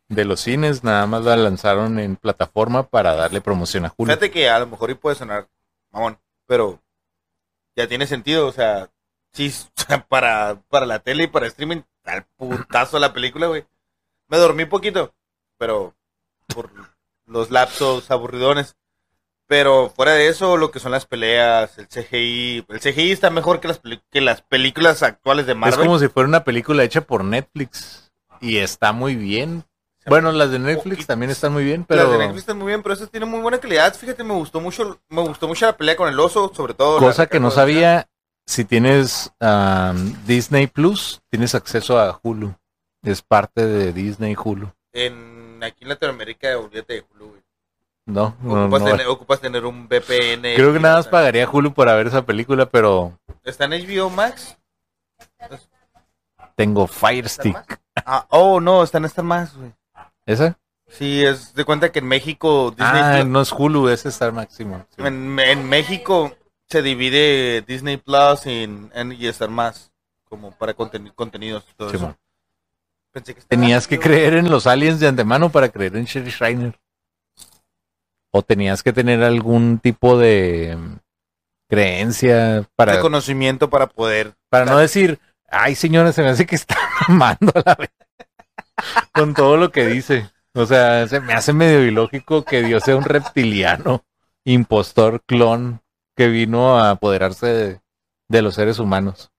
[0.06, 4.14] de los cines, nada más la lanzaron en plataforma para darle promoción a Julio.
[4.14, 5.48] Fíjate que a lo mejor y puede sonar
[5.90, 6.80] mamón, pero
[7.74, 8.92] ya tiene sentido, o sea,
[9.32, 9.52] sí,
[10.08, 13.66] para, para la tele y para streaming, al putazo la película, güey.
[14.28, 15.12] Me dormí poquito,
[15.58, 15.96] pero
[16.54, 16.70] por
[17.26, 18.76] los lapsos aburridones.
[19.48, 23.60] Pero fuera de eso, lo que son las peleas, el CGI, el CGI está mejor
[23.60, 23.80] que las,
[24.10, 25.78] que las películas actuales de Marvel.
[25.78, 29.64] Es como si fuera una película hecha por Netflix y está muy bien.
[30.04, 32.82] Bueno, las de Netflix también están muy bien, pero las de Netflix están muy bien,
[32.82, 33.94] pero esas tienen muy buena calidad.
[33.94, 36.98] Fíjate, me gustó mucho, me gustó mucho la pelea con el oso, sobre todo.
[36.98, 38.08] Cosa que no sabía,
[38.46, 39.32] si tienes
[40.26, 42.54] Disney Plus, tienes acceso a Hulu.
[43.02, 44.70] Es parte de Disney Hulu.
[44.92, 47.36] En aquí en Latinoamérica, olvídate de Hulu,
[48.06, 48.66] No, no,
[49.08, 50.54] ocupas, Tener, un VPN.
[50.54, 53.18] Creo que nada más pagaría Hulu por ver esa película, pero.
[53.42, 54.56] ¿Está en HBO Max?
[56.54, 57.80] Tengo Fire Stick.
[57.96, 59.72] Ah, oh, no, está en Star Max, güey.
[60.24, 60.56] ¿Esa?
[60.88, 62.70] Sí, es de cuenta que en México.
[62.70, 64.86] Disney ah, no es Hulu, es Star Máximo.
[64.98, 66.32] En, México
[66.68, 69.90] se divide Disney Plus en, y Star Más,
[70.28, 71.64] como para contenidos.
[71.76, 72.16] Todo eso.
[73.48, 76.78] Tenías que creer en los aliens de antemano para creer en Sherry Schreiner.
[78.36, 80.96] O tenías que tener algún tipo de mm,
[81.70, 82.96] creencia para...
[82.96, 84.34] De conocimiento para poder...
[84.50, 85.18] Para no decir,
[85.48, 86.76] ay señora, se me hace que está
[87.08, 87.90] amando a la vez.
[89.14, 90.30] Con todo lo que dice.
[90.52, 94.04] O sea, se me hace medio ilógico que Dios sea un reptiliano,
[94.44, 95.80] impostor, clon,
[96.14, 97.80] que vino a apoderarse
[98.28, 99.30] de los seres humanos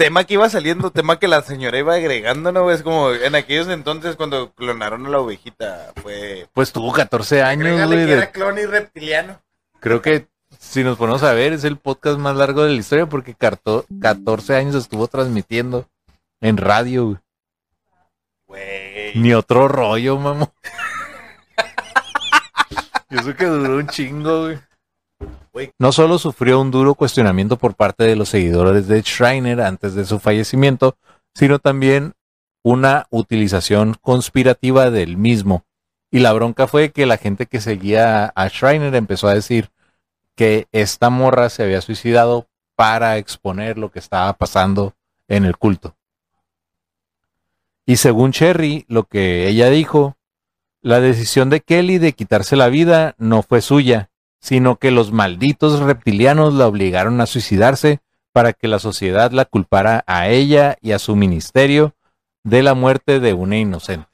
[0.00, 2.70] tema que iba saliendo, tema que la señora iba agregando, ¿no?
[2.70, 6.48] Es como en aquellos entonces cuando clonaron a la ovejita, fue...
[6.54, 8.06] Pues tuvo 14 años, güey.
[8.06, 9.42] Que era clon y reptiliano.
[9.78, 10.26] Creo que
[10.58, 14.56] si nos ponemos a ver, es el podcast más largo de la historia porque 14
[14.56, 15.86] años estuvo transmitiendo
[16.40, 17.18] en radio,
[18.46, 19.12] güey.
[19.16, 20.50] Ni otro rollo, mamá.
[23.10, 24.58] y eso que duró un chingo, güey.
[25.78, 30.04] No solo sufrió un duro cuestionamiento por parte de los seguidores de Schreiner antes de
[30.04, 30.96] su fallecimiento,
[31.34, 32.14] sino también
[32.62, 35.64] una utilización conspirativa del mismo.
[36.10, 39.70] Y la bronca fue que la gente que seguía a Schreiner empezó a decir
[40.34, 44.94] que esta morra se había suicidado para exponer lo que estaba pasando
[45.28, 45.96] en el culto.
[47.86, 50.16] Y según Cherry, lo que ella dijo,
[50.80, 54.09] la decisión de Kelly de quitarse la vida no fue suya,
[54.40, 58.00] sino que los malditos reptilianos la obligaron a suicidarse
[58.32, 61.94] para que la sociedad la culpara a ella y a su ministerio
[62.42, 64.08] de la muerte de una inocente.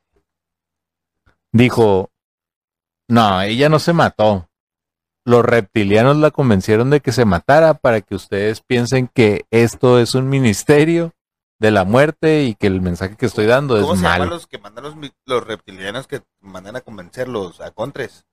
[1.53, 2.11] Dijo,
[3.09, 4.49] no, ella no se mató.
[5.25, 10.15] Los reptilianos la convencieron de que se matara para que ustedes piensen que esto es
[10.15, 11.12] un ministerio
[11.59, 14.47] de la muerte y que el mensaje que estoy dando ¿Cómo es se llaman los
[14.47, 18.27] que mandan los, los reptilianos que mandan a convencerlos a contres?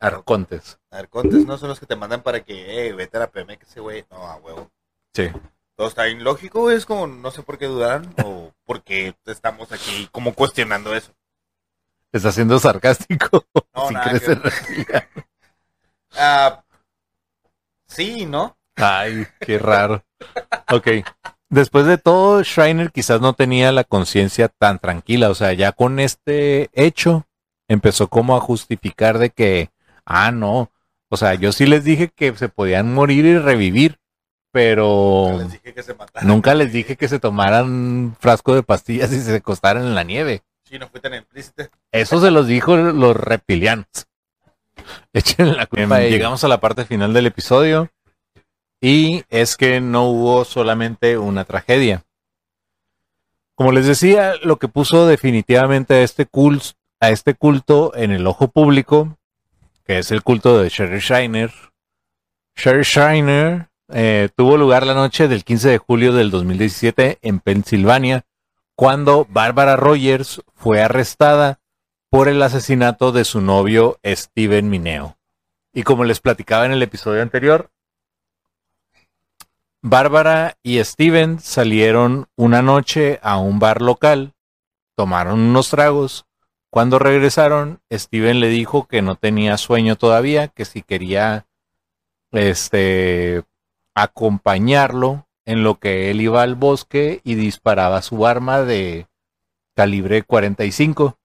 [0.00, 0.78] Arcontes.
[0.90, 1.58] Arcontes, ¿no?
[1.58, 4.04] Son los que te mandan para que, eh, vete a la PM, que ese güey,
[4.10, 4.70] no, a huevo.
[5.14, 5.30] Sí.
[5.76, 10.34] Todo está es como, no sé por qué dudaron o por qué estamos aquí como
[10.34, 11.12] cuestionando eso.
[12.12, 13.44] Está siendo sarcástico.
[13.74, 15.08] No, si nada que.
[16.16, 16.62] Ah,
[17.88, 18.56] sí, ¿no?
[18.76, 20.04] Ay, qué raro.
[20.70, 20.88] Ok.
[21.48, 25.28] Después de todo, Schreiner quizás no tenía la conciencia tan tranquila.
[25.30, 27.26] O sea, ya con este hecho,
[27.68, 29.70] empezó como a justificar de que,
[30.06, 30.70] ah, no.
[31.10, 33.98] O sea, yo sí les dije que se podían morir y revivir,
[34.52, 36.26] pero Les dije que se mataran.
[36.28, 40.02] nunca les dije que se tomaran un frasco de pastillas y se acostaran en la
[40.04, 40.42] nieve.
[40.64, 41.64] Sí, no fui tan implícito.
[41.92, 43.86] Eso se los dijo los reptilianos.
[45.12, 46.00] Echen la culpa.
[46.00, 46.12] ellos.
[46.12, 47.90] Llegamos a la parte final del episodio
[48.80, 52.04] y es que no hubo solamente una tragedia.
[53.56, 58.26] Como les decía, lo que puso definitivamente a este, cul- a este culto en el
[58.26, 59.16] ojo público,
[59.84, 61.52] que es el culto de Sherry Shiner.
[62.56, 68.24] Sherry Shiner eh, tuvo lugar la noche del 15 de julio del 2017 en Pensilvania,
[68.76, 71.60] cuando Barbara Rogers fue arrestada
[72.10, 75.18] por el asesinato de su novio Steven Mineo.
[75.72, 77.70] Y como les platicaba en el episodio anterior,
[79.82, 84.32] Bárbara y Steven salieron una noche a un bar local,
[84.96, 86.24] tomaron unos tragos.
[86.74, 91.46] Cuando regresaron, Steven le dijo que no tenía sueño todavía, que si quería
[92.32, 93.44] este
[93.94, 99.06] acompañarlo en lo que él iba al bosque y disparaba su arma de
[99.76, 101.16] calibre 45.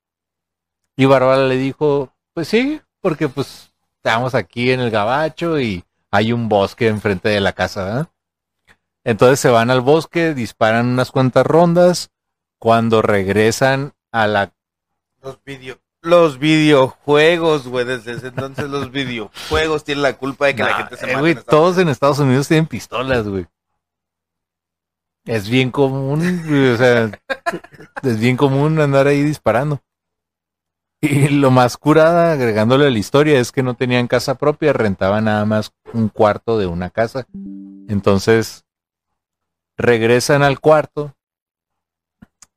[0.96, 6.32] Y Bárbara le dijo, pues sí, porque pues estamos aquí en el gabacho y hay
[6.32, 8.12] un bosque enfrente de la casa.
[9.04, 12.12] Entonces se van al bosque, disparan unas cuantas rondas.
[12.60, 14.54] Cuando regresan a la...
[15.22, 20.64] Los video, los videojuegos, güey, desde ese entonces los videojuegos tienen la culpa de que
[20.64, 21.20] la gente se eh, mate.
[21.20, 23.46] güey, en Estados todos en Estados Unidos tienen pistolas, güey.
[25.26, 27.12] Es bien común, güey, o sea,
[28.04, 29.82] es bien común andar ahí disparando.
[31.02, 35.26] Y lo más curada, agregándole a la historia, es que no tenían casa propia, rentaban
[35.26, 37.26] nada más un cuarto de una casa.
[37.88, 38.66] Entonces,
[39.78, 41.16] regresan al cuarto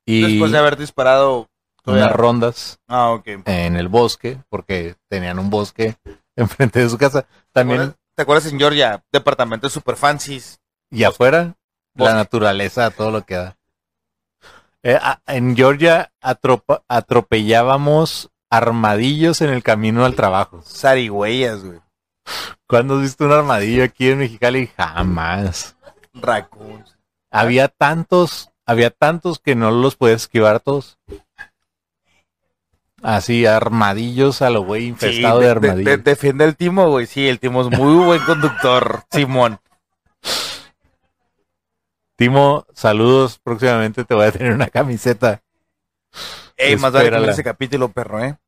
[0.04, 1.48] y Después de haber disparado
[1.86, 5.96] unas rondas Ah, en el bosque, porque tenían un bosque
[6.36, 7.26] enfrente de su casa.
[7.52, 9.02] También, ¿Te acuerdas en Georgia?
[9.12, 10.60] Departamentos super fancies.
[10.90, 11.54] y afuera,
[11.94, 13.56] la naturaleza, todo lo que da.
[14.82, 20.62] Eh, a- en Georgia atropa- atropellábamos armadillos en el camino al trabajo.
[20.62, 21.80] Zarigüeyas, güey.
[22.68, 24.68] ¿Cuándo has visto un armadillo aquí en Mexicali?
[24.76, 25.76] Jamás.
[26.14, 26.96] Raccoons.
[27.30, 30.98] Había tantos, había tantos que no los podías esquivar todos.
[33.02, 35.84] Así, armadillos a lo güey, infestado Sí, de armadillos.
[35.84, 37.06] de- defiende el Timo, güey.
[37.06, 39.58] Sí, el Timo es muy buen conductor, Simón.
[42.16, 43.38] Timo, saludos.
[43.42, 45.42] Próximamente te voy a tener una camiseta.
[46.56, 48.38] Ey, más vale que ese capítulo, perro, ¿eh?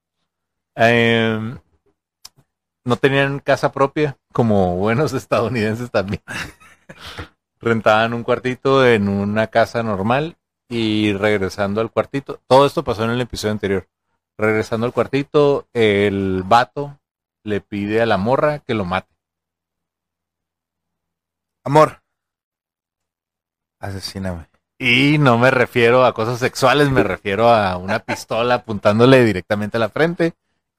[0.77, 1.57] Eh,
[2.85, 6.23] no tenían casa propia, como buenos estadounidenses también.
[7.61, 10.37] Rentaban un cuartito en una casa normal
[10.69, 12.41] y regresando al cuartito.
[12.47, 13.89] Todo esto pasó en el episodio anterior.
[14.37, 16.99] Regresando al cuartito, el vato
[17.45, 19.15] le pide a la morra que lo mate.
[21.63, 22.03] Amor.
[23.79, 24.49] Asesíname.
[24.79, 29.81] Y no me refiero a cosas sexuales, me refiero a una pistola apuntándole directamente a
[29.81, 30.35] la frente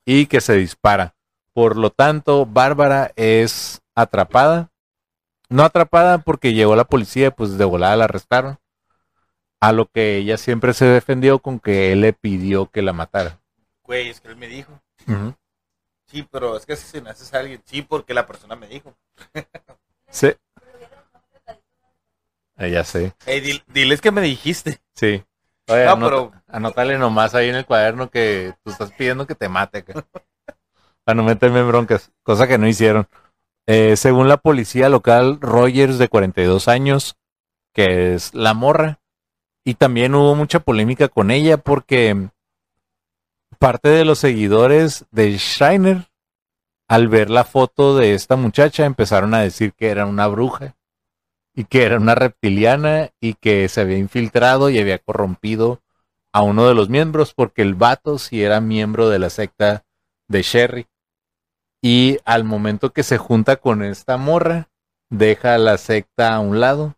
[0.06, 1.16] y que se dispara.
[1.54, 4.70] Por lo tanto, Bárbara es atrapada.
[5.48, 8.58] No atrapada porque llegó la policía, pues de volada la arrestaron.
[9.62, 13.40] A lo que ella siempre se defendió con que él le pidió que la matara.
[13.86, 14.80] Güey, es que él me dijo.
[16.08, 17.62] Sí, pero es que asesinaste a alguien.
[17.66, 18.96] Sí, porque la persona me dijo.
[20.10, 20.34] Sí.
[22.58, 24.80] Eh, ya sé, Ey, dil- diles que me dijiste.
[24.94, 25.24] sí.
[25.68, 29.34] Oye, No, anota- pero- anótale nomás ahí en el cuaderno que tú estás pidiendo que
[29.36, 29.80] te mate.
[29.80, 30.06] acá.
[31.04, 33.08] Para no meterme en broncas, cosa que no hicieron.
[33.68, 37.18] Eh, según la policía local, Rogers, de 42 años,
[37.74, 39.00] que es la morra.
[39.64, 42.30] Y también hubo mucha polémica con ella porque
[43.56, 46.10] parte de los seguidores de Shiner,
[46.88, 50.76] al ver la foto de esta muchacha, empezaron a decir que era una bruja
[51.56, 55.82] y que era una reptiliana y que se había infiltrado y había corrompido
[56.34, 59.86] a uno de los miembros porque el vato sí era miembro de la secta
[60.28, 60.88] de Sherry.
[61.82, 64.70] Y al momento que se junta con esta morra,
[65.10, 66.96] deja la secta a un lado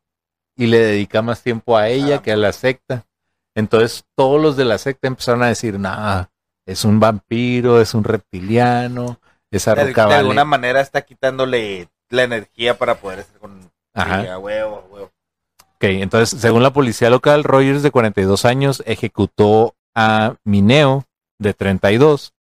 [0.56, 2.22] y le dedica más tiempo a ella Ah.
[2.24, 3.06] que a la secta.
[3.54, 6.26] Entonces todos los de la secta empezaron a decir, nah,
[6.68, 10.16] es un vampiro, es un reptiliano, esa De, de roca vale".
[10.20, 14.38] alguna manera está quitándole la energía para poder estar con Ajá.
[14.38, 15.12] Huevo, a huevo.
[15.60, 21.06] Ok, entonces, según la policía local, Rogers, de 42 años, ejecutó a Mineo,
[21.40, 22.34] de 32.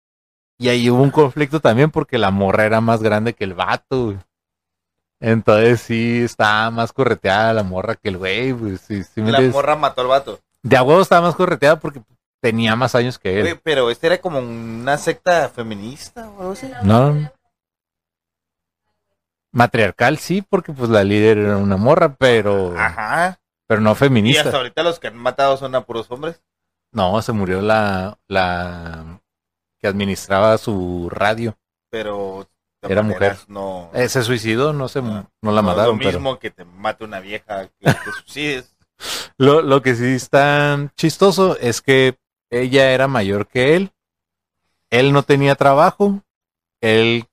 [0.57, 4.05] Y ahí hubo un conflicto también porque la morra era más grande que el vato.
[4.05, 4.17] güey.
[5.21, 8.53] Entonces sí, estaba más correteada la morra que el güey.
[8.53, 10.39] pues, sí, sí La morra mató al vato.
[10.63, 12.01] De a huevo estaba más correteada porque
[12.45, 13.59] tenía más años que él.
[13.63, 16.71] Pero este era como una secta feminista o algo así.
[16.83, 17.31] No.
[19.51, 23.39] Matriarcal sí, porque pues la líder era una morra, pero, Ajá.
[23.67, 24.43] pero no Y feminista.
[24.43, 26.41] hasta ahorita los que han matado son a puros hombres.
[26.91, 29.21] No, se murió la, la
[29.79, 31.57] que administraba su radio.
[31.89, 32.47] Pero
[32.87, 35.27] Era maneras No, Eh, se suicidó, no se, Ah.
[35.41, 35.95] no la no es mataron.
[35.95, 38.75] lo pero- mismo que te mate una vieja que te suicides.
[39.37, 42.17] Lo, lo que sí está chistoso es que
[42.61, 43.91] ella era mayor que él.
[44.89, 46.21] Él no tenía trabajo.
[46.81, 47.25] Él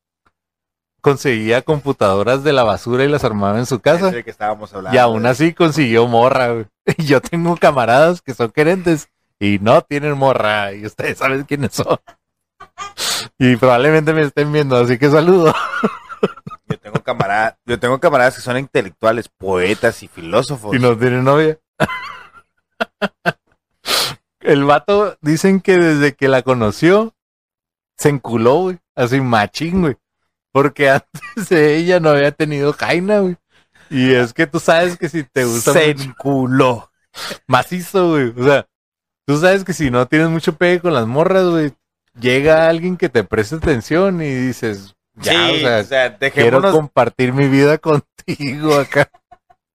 [1.01, 4.11] conseguía computadoras de la basura y las armaba en su casa.
[4.11, 4.95] el que estábamos hablando.
[4.97, 6.49] Y aún así consiguió morra.
[6.53, 6.67] güey.
[6.99, 9.09] Y Yo tengo camaradas que son querentes
[9.39, 10.73] y no tienen morra.
[10.73, 11.99] Y ustedes saben quiénes son.
[13.39, 15.55] Y probablemente me estén viendo, así que saludo.
[16.69, 20.75] Yo tengo camaradas, yo tengo camaradas que son intelectuales, poetas y filósofos.
[20.75, 21.59] Y no tiene novia.
[24.43, 27.15] El vato dicen que desde que la conoció
[27.97, 28.79] se enculó, güey.
[28.95, 29.97] Así machín, güey.
[30.53, 33.37] Porque antes de ella no había tenido jaina, güey.
[33.91, 36.91] Y es que tú sabes que si te gusta Se mucho- enculó.
[37.47, 38.33] macizo, güey.
[38.39, 38.67] O sea,
[39.27, 41.73] tú sabes que si no tienes mucho pegue con las morras, güey,
[42.19, 46.31] llega alguien que te preste atención y dices, ya, sí, o sea, o sea, quiero
[46.61, 49.11] dejémonos, compartir mi vida contigo acá.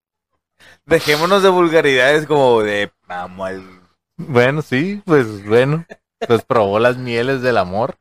[0.86, 3.77] dejémonos de vulgaridades como de vamos al
[4.18, 5.86] Bueno, sí, pues bueno.
[6.26, 7.96] Pues probó las mieles del amor.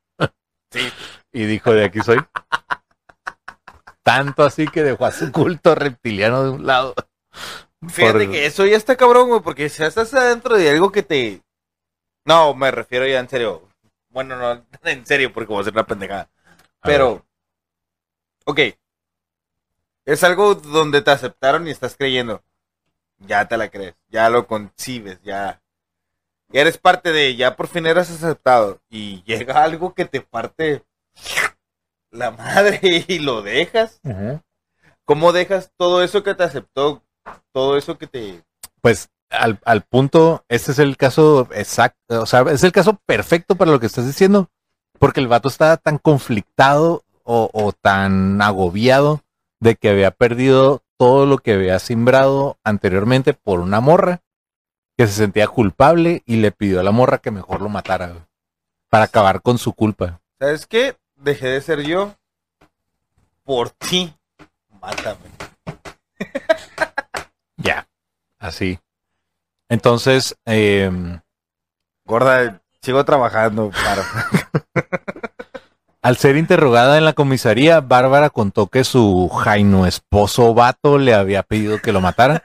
[0.72, 0.92] Sí.
[1.32, 2.18] Y dijo, de aquí soy.
[4.04, 6.96] Tanto así que dejó a su culto reptiliano de un lado.
[7.88, 11.04] Fíjate Por- que eso ya está cabrón, güey, porque si estás adentro de algo que
[11.04, 11.42] te...
[12.26, 13.70] No, me refiero ya en serio.
[14.10, 16.30] Bueno, no, en serio, porque voy a ser una pendejada.
[16.82, 17.26] Pero,
[18.46, 18.60] ok.
[20.06, 22.42] Es algo donde te aceptaron y estás creyendo.
[23.20, 25.62] Ya te la crees, ya lo concibes, ya...
[26.52, 28.80] Eres parte de, ya por fin eras aceptado.
[28.90, 30.84] Y llega algo que te parte
[32.12, 34.00] la madre y lo dejas.
[35.06, 37.04] ¿Cómo dejas todo eso que te aceptó?
[37.52, 38.44] Todo eso que te...
[38.82, 43.56] Pues al, al punto, este es el caso exacto, o sea, es el caso perfecto
[43.56, 44.50] para lo que estás diciendo,
[45.00, 49.22] porque el vato estaba tan conflictado o, o tan agobiado
[49.60, 54.22] de que había perdido todo lo que había simbrado anteriormente por una morra,
[54.98, 58.24] que se sentía culpable y le pidió a la morra que mejor lo matara, güey,
[58.90, 60.20] para acabar con su culpa.
[60.40, 60.98] ¿Sabes qué?
[61.16, 62.16] Dejé de ser yo
[63.44, 64.14] por ti.
[64.82, 65.20] Mátame.
[67.60, 67.88] Ya,
[68.38, 68.80] así.
[69.68, 71.20] Entonces, em,
[72.06, 74.04] Gorda, sigo trabajando para...
[76.04, 81.42] Al ser interrogada en la comisaría, Bárbara contó que su jaino esposo vato le había
[81.42, 82.44] pedido que lo matara.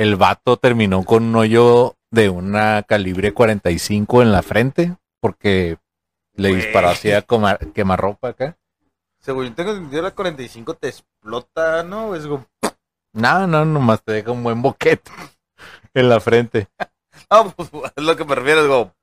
[0.00, 5.76] El vato terminó con un hoyo de una calibre 45 en la frente porque
[6.32, 7.22] le disparó así a
[7.74, 8.56] quemarropa acá.
[9.18, 12.16] Según yo tengo entendido, la 45 te explota, ¿no?
[12.16, 12.46] Es como...
[13.12, 15.10] No, no, nomás te deja un buen boquete
[15.92, 16.68] en la frente.
[17.30, 18.94] No, pues es lo que me refiero, es como...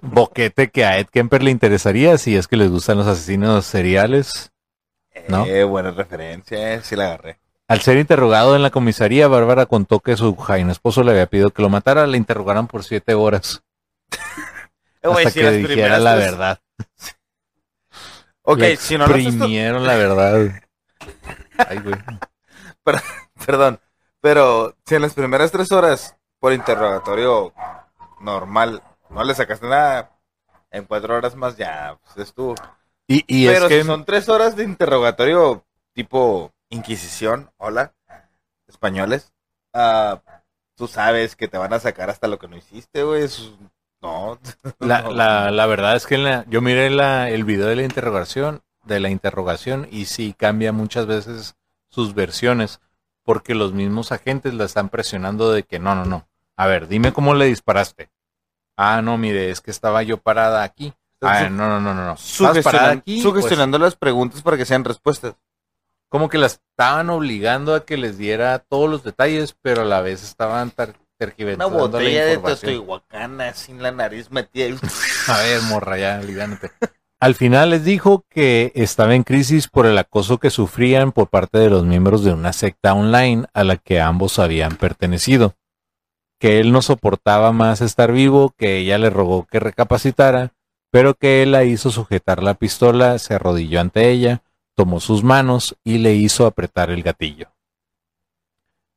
[0.00, 4.50] Boquete que a Ed Kemper le interesaría si es que les gustan los asesinos seriales.
[5.28, 5.46] ¿No?
[5.46, 7.38] Eh, buena referencia, eh, sí la agarré.
[7.66, 11.50] Al ser interrogado en la comisaría, Bárbara contó que su jaino esposo le había pedido
[11.50, 12.06] que lo matara.
[12.06, 13.62] Le interrogaron por siete horas
[15.02, 16.60] hasta que dijera la tres- verdad.
[18.46, 20.60] Ok, Le si no exprimieron la verdad.
[21.56, 21.94] Ay, güey.
[23.46, 23.80] Perdón,
[24.20, 27.54] pero si en las primeras tres horas por interrogatorio
[28.20, 30.10] normal no le sacaste nada,
[30.70, 32.54] en cuatro horas más ya pues, estuvo.
[33.06, 37.94] Y, y pero es que si son tres horas de interrogatorio tipo Inquisición, hola,
[38.66, 39.32] españoles,
[39.72, 40.20] ah,
[40.76, 43.28] tú sabes que te van a sacar hasta lo que no hiciste, güey.
[44.02, 44.38] No.
[44.80, 47.84] La, la, la verdad es que en la- yo miré la, el video de la
[47.84, 51.54] interrogación, de la interrogación, y sí cambia muchas veces
[51.88, 52.80] sus versiones,
[53.22, 56.28] porque los mismos agentes la están presionando de que no, no, no.
[56.56, 58.10] A ver, dime cómo le disparaste.
[58.76, 60.92] Ah, no, mire, es que estaba yo parada aquí.
[61.22, 62.12] Ah, no, no, no, no, no.
[62.14, 63.12] ¿Estabas parada Sugestionan- aquí?
[63.14, 65.36] Pues, sugestionando las preguntas para que sean respuestas.
[66.14, 70.00] Como que las estaban obligando a que les diera todos los detalles, pero a la
[70.00, 72.38] vez estaban tar- Una tergiversando botella la de.
[72.38, 74.76] Teotihuacana sin la nariz metida.
[75.26, 76.70] A ver, morra, ya, aliviánate.
[77.18, 81.58] Al final les dijo que estaba en crisis por el acoso que sufrían por parte
[81.58, 85.56] de los miembros de una secta online a la que ambos habían pertenecido.
[86.38, 90.52] Que él no soportaba más estar vivo, que ella le rogó que recapacitara,
[90.92, 94.43] pero que él la hizo sujetar la pistola, se arrodilló ante ella,
[94.74, 97.54] tomó sus manos y le hizo apretar el gatillo.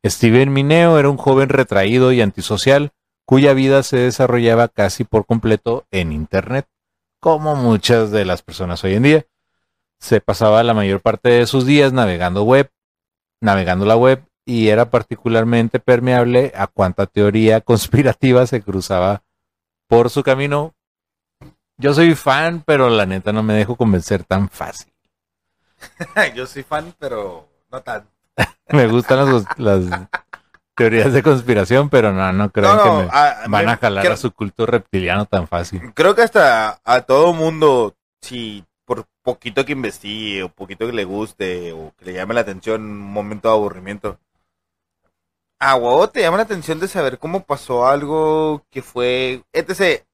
[0.06, 2.94] Steven Mineo era un joven retraído y antisocial,
[3.26, 6.68] cuya vida se desarrollaba casi por completo en Internet,
[7.20, 9.26] como muchas de las personas hoy en día.
[10.00, 12.72] Se pasaba la mayor parte de sus días navegando web,
[13.42, 19.24] navegando la web y era particularmente permeable a cuanta teoría conspirativa se cruzaba
[19.88, 20.74] por su camino.
[21.78, 24.92] Yo soy fan, pero la neta no me dejo convencer tan fácil.
[26.36, 28.08] Yo soy fan, pero no tan.
[28.70, 29.84] Me gustan las, las
[30.76, 34.04] teorías de conspiración, pero no, no creo No, que me a- van me- a jalar
[34.04, 35.82] creo, a su culto reptiliano tan fácil.
[35.94, 41.04] creo que hasta a todo mundo, si por poquito que investigue o poquito que le
[41.06, 44.20] guste o que le llame la atención en un momento de aburrimiento,
[45.60, 50.06] a huevo te llama la atención de saber cómo pasó algo que fue, etc.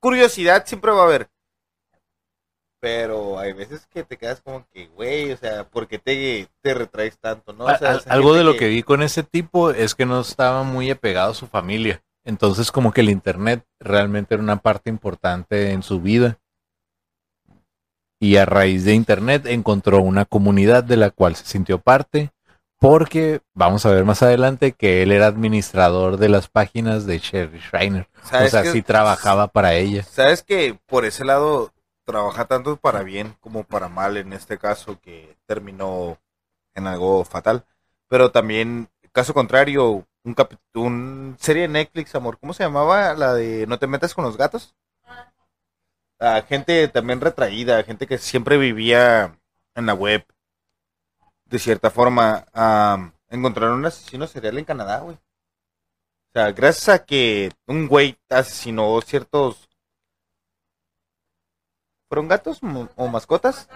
[0.00, 1.28] Curiosidad siempre va a haber.
[2.84, 6.74] Pero hay veces que te quedas como que, güey, o sea, ¿por qué te, te
[6.74, 7.64] retraes tanto, no?
[7.64, 10.90] O sea, algo de lo que vi con ese tipo es que no estaba muy
[10.90, 12.02] apegado a su familia.
[12.26, 16.38] Entonces como que el internet realmente era una parte importante en su vida.
[18.20, 22.32] Y a raíz de internet encontró una comunidad de la cual se sintió parte
[22.78, 27.60] porque vamos a ver más adelante que él era administrador de las páginas de Sherry
[27.60, 28.08] Schreiner.
[28.22, 30.02] O ¿Sabes sea, sí trabajaba para ella.
[30.02, 31.72] Sabes que por ese lado
[32.04, 36.18] trabaja tanto para bien como para mal en este caso que terminó
[36.74, 37.64] en algo fatal.
[38.08, 40.36] Pero también, caso contrario, un,
[40.74, 43.14] un serie de Netflix, amor, ¿cómo se llamaba?
[43.14, 44.74] La de No te metas con los gatos.
[46.20, 49.38] Ah, gente también retraída, gente que siempre vivía
[49.74, 50.24] en la web.
[51.46, 55.16] De cierta forma, ah, encontraron un asesino serial en Canadá, güey.
[55.16, 55.20] O
[56.32, 59.68] sea, gracias a que un güey asesinó ciertos
[62.14, 62.60] ¿Fueron gatos
[62.94, 63.68] o mascotas?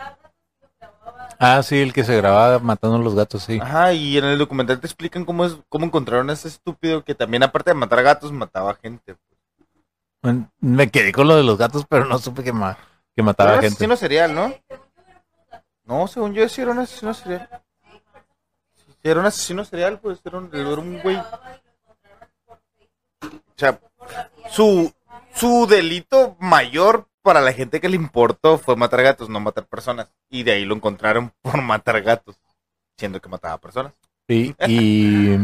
[1.40, 3.58] Ah, sí, el que se grababa matando a los gatos, sí.
[3.60, 7.16] Ajá, y en el documental te explican cómo es cómo encontraron a ese estúpido que
[7.16, 9.16] también aparte de matar gatos mataba gente.
[10.22, 12.78] Bueno, Me quedé con lo de los gatos, pero no supe que, ma-
[13.16, 13.74] que mataba Era un gente.
[13.74, 14.54] asesino serial, ¿no?
[15.82, 17.48] No, según yo sí era un asesino serial.
[19.02, 21.16] Era un asesino serial, pues era un, era un güey.
[21.16, 21.24] O
[23.56, 23.80] sea,
[24.48, 24.92] su,
[25.34, 30.10] su delito mayor para la gente que le importó fue matar gatos, no matar personas.
[30.30, 32.40] Y de ahí lo encontraron por matar gatos,
[32.96, 33.92] siendo que mataba personas.
[34.26, 35.36] Sí, y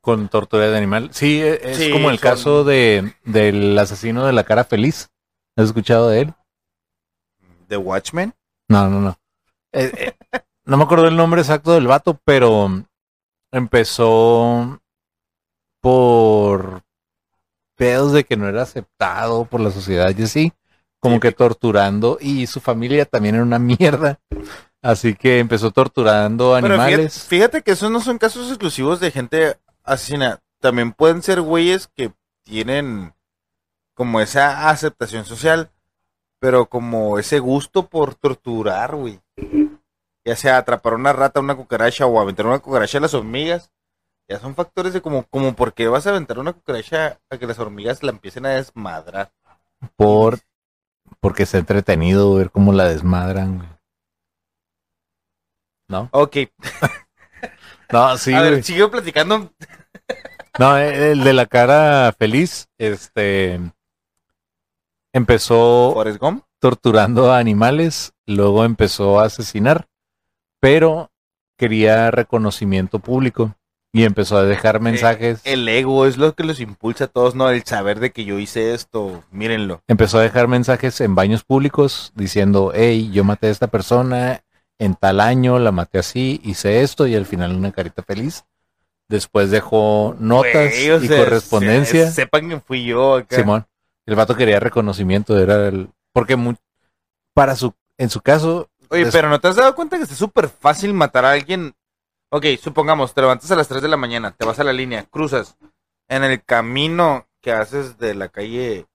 [0.00, 1.10] con tortura de animal.
[1.12, 5.10] Sí, e- es Sí, como el son- caso de del asesino de la cara feliz.
[5.56, 6.34] ¿Has escuchado de él?
[7.68, 8.34] The Watchmen.
[8.68, 9.16] No, no, no.
[9.72, 9.92] Eh,
[10.32, 12.68] eh, no me acuerdo el nombre exacto del vato, pero
[13.52, 14.80] empezó
[15.80, 16.82] por
[17.78, 20.52] pedos de que no era aceptado por la sociedad y así,
[21.00, 24.18] como que torturando y su familia también era una mierda.
[24.82, 27.24] Así que empezó torturando Pero fíjate, animales.
[27.26, 30.40] fíjate que esos no son casos exclusivos de gente asesina.
[30.60, 32.12] También pueden ser güeyes que
[32.44, 33.14] tienen
[33.94, 35.70] como esa aceptación social,
[36.40, 39.20] pero como ese gusto por torturar, güey.
[40.24, 43.70] Ya sea atrapar una rata, una cucaracha o aventar una cucaracha a las hormigas.
[44.28, 47.46] Ya son factores de como, como por qué vas a aventar una cucaracha a que
[47.46, 49.32] las hormigas la empiecen a desmadrar.
[49.96, 50.38] por
[51.20, 53.56] porque está entretenido ver cómo la desmadran.
[53.56, 53.68] güey.
[55.88, 56.08] ¿No?
[56.12, 56.36] Ok,
[57.90, 59.50] No, sí, a ver, sigo platicando.
[60.58, 63.58] No, el de la cara feliz, este
[65.14, 66.44] empezó Gump.
[66.58, 69.88] torturando a animales, luego empezó a asesinar,
[70.60, 71.10] pero
[71.56, 73.54] quería reconocimiento público
[73.92, 75.40] y empezó a dejar mensajes.
[75.44, 77.48] El ego es lo que los impulsa a todos, ¿no?
[77.50, 79.82] El saber de que yo hice esto, mírenlo.
[79.88, 84.42] empezó a dejar mensajes en baños públicos diciendo, hey, yo maté a esta persona
[84.78, 88.44] en tal año, la maté así, hice esto y al final una carita feliz.
[89.08, 92.06] Después dejó notas y sea, correspondencia.
[92.08, 93.36] se- sepan que fui yo acá.
[93.36, 93.66] Simón,
[94.06, 96.54] el vato quería reconocimiento, era el porque mu-
[97.34, 100.10] para su en su caso Oye, Des- pero ¿no te has dado cuenta que es
[100.10, 101.74] súper fácil matar a alguien?
[102.30, 105.04] Ok, supongamos, te levantas a las 3 de la mañana, te vas a la línea,
[105.04, 105.56] cruzas.
[106.08, 108.86] En el camino que haces de la calle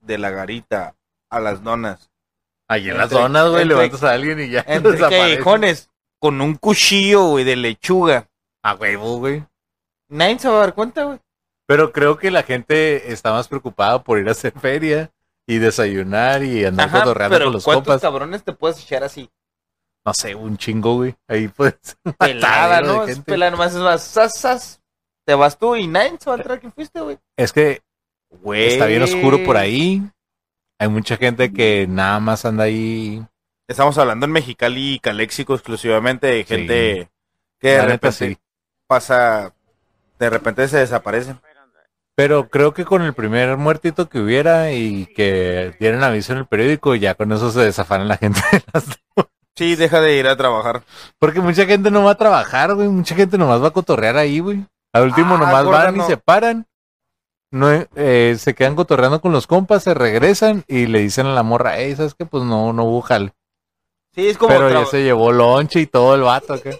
[0.00, 0.96] de la garita
[1.30, 2.10] a las donas,
[2.68, 7.26] ahí en las zonas, güey, levantas a alguien y ya entre callejones, con un cuchillo,
[7.28, 8.28] güey, de lechuga.
[8.62, 9.44] A huevo, güey.
[10.08, 11.18] Nadie se va a dar cuenta, güey.
[11.66, 15.10] Pero creo que la gente está más preocupada por ir a hacer feria
[15.46, 18.02] y desayunar y andar Ajá, cotorreando pero con los ¿cuántos compas.
[18.02, 19.30] cabrones te puedes echar así?
[20.04, 21.14] No sé, un chingo, güey.
[21.28, 21.74] Ahí pues.
[22.18, 23.04] Pelada, ¿no?
[23.04, 24.80] Es pelada, nomás es más, sas, sas.
[25.24, 27.18] Te vas tú y nadie se va a enterar quién fuiste, güey.
[27.36, 27.80] Es que
[28.30, 28.72] Güey.
[28.72, 30.02] está bien oscuro por ahí.
[30.80, 33.24] Hay mucha gente que nada más anda ahí.
[33.68, 36.44] Estamos hablando en Mexicali y Caléxico exclusivamente de Sí.
[36.48, 37.10] gente
[37.60, 38.38] que de La neta, repente sí.
[38.88, 39.54] pasa,
[40.18, 41.38] de repente se desaparecen.
[42.16, 46.46] Pero creo que con el primer muertito que hubiera y que dieran aviso en el
[46.46, 48.40] periódico, ya con eso se desafanan la gente.
[48.50, 48.98] de las-
[49.56, 50.82] Sí, deja de ir a trabajar.
[51.18, 52.88] Porque mucha gente no va a trabajar, güey.
[52.88, 54.64] Mucha gente nomás va a cotorrear ahí, güey.
[54.94, 56.66] Al último Ah, nomás gorda, van y se paran.
[57.50, 61.42] No, eh, se quedan cotorreando con los compas, se regresan y le dicen a la
[61.42, 62.24] morra, hey, ¿sabes qué?
[62.24, 63.34] Pues no, no hubo jale.
[64.14, 66.70] Sí, es como Pero ya se llevó lonche y todo el vato acá.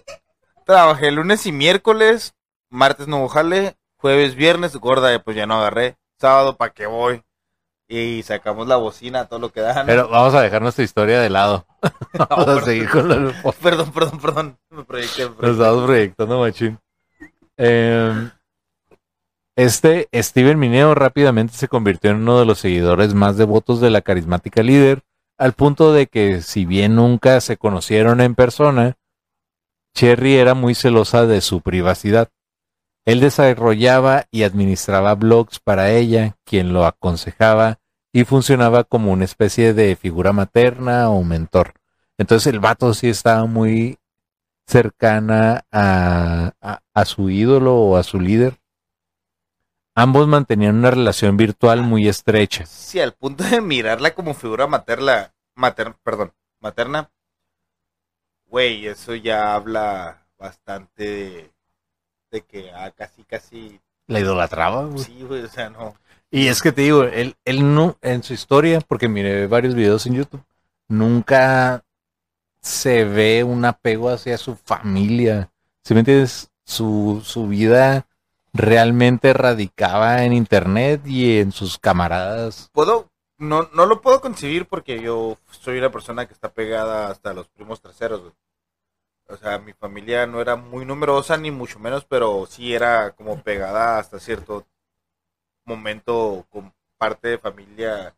[0.64, 2.34] trabajé lunes y miércoles,
[2.70, 5.96] martes no hubo jale, jueves, viernes, gorda, pues ya no agarré.
[6.18, 7.22] Sábado, ¿pa' qué voy?
[7.94, 9.84] Y sacamos la bocina, todo lo que dan.
[9.84, 11.66] Pero vamos a dejar nuestra historia de lado.
[12.30, 13.52] Vamos a seguir con la...
[13.62, 14.58] Perdón, perdón, perdón.
[14.70, 16.78] Me proyecté, me Nos estamos proyectando, machín.
[17.58, 18.30] Eh,
[19.56, 24.00] este Steven Mineo rápidamente se convirtió en uno de los seguidores más devotos de la
[24.00, 25.02] carismática líder,
[25.36, 28.96] al punto de que, si bien nunca se conocieron en persona,
[29.94, 32.30] Cherry era muy celosa de su privacidad.
[33.04, 37.81] Él desarrollaba y administraba blogs para ella, quien lo aconsejaba
[38.12, 41.74] y funcionaba como una especie de figura materna o mentor.
[42.18, 43.98] Entonces el vato sí estaba muy
[44.66, 48.58] cercana a, a- a su ídolo o a su líder.
[49.94, 52.64] Ambos mantenían una relación virtual muy estrecha.
[52.66, 57.10] Sí, al punto de mirarla como figura materna, mater, perdón, materna.
[58.46, 61.52] Güey, eso ya habla bastante de,
[62.30, 64.84] de que ah, casi, casi, La idolatraba.
[64.86, 64.98] güey.
[65.04, 65.94] sí, güey, o sea, no.
[66.34, 70.06] Y es que te digo, él, él no, en su historia, porque miré varios videos
[70.06, 70.42] en YouTube,
[70.88, 71.84] nunca
[72.62, 75.50] se ve un apego hacia su familia.
[75.84, 76.50] Si me entiendes?
[76.64, 78.06] Su, su vida
[78.54, 82.70] realmente radicaba en internet y en sus camaradas.
[82.72, 87.34] Puedo, no, no lo puedo concebir porque yo soy una persona que está pegada hasta
[87.34, 88.32] los primos terceros, güey.
[89.28, 93.42] O sea, mi familia no era muy numerosa ni mucho menos, pero sí era como
[93.42, 94.66] pegada hasta cierto
[95.64, 98.14] momento con parte de familia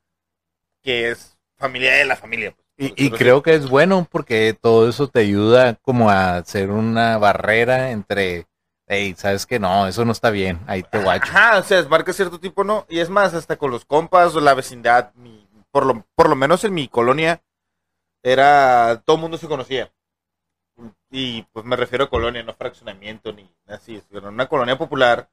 [0.82, 2.54] que es familia de la familia.
[2.76, 7.18] pues, Y, creo que es bueno porque todo eso te ayuda como a hacer una
[7.18, 8.46] barrera entre,
[8.86, 11.32] hey, sabes que no, eso no está bien, ahí te guacho.
[11.32, 12.84] Ajá, o sea, marca cierto tipo, ¿no?
[12.88, 16.36] Y es más, hasta con los compas o la vecindad, mi- por, lo, por lo
[16.36, 17.42] menos en mi colonia,
[18.22, 19.90] era, todo el mundo se conocía.
[21.10, 25.30] Y pues me refiero a colonia, no fraccionamiento ni así, sino una colonia popular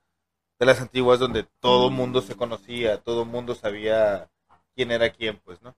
[0.62, 4.30] de las antiguas donde todo mundo se conocía, todo mundo sabía
[4.76, 5.76] quién era quién, pues, ¿no?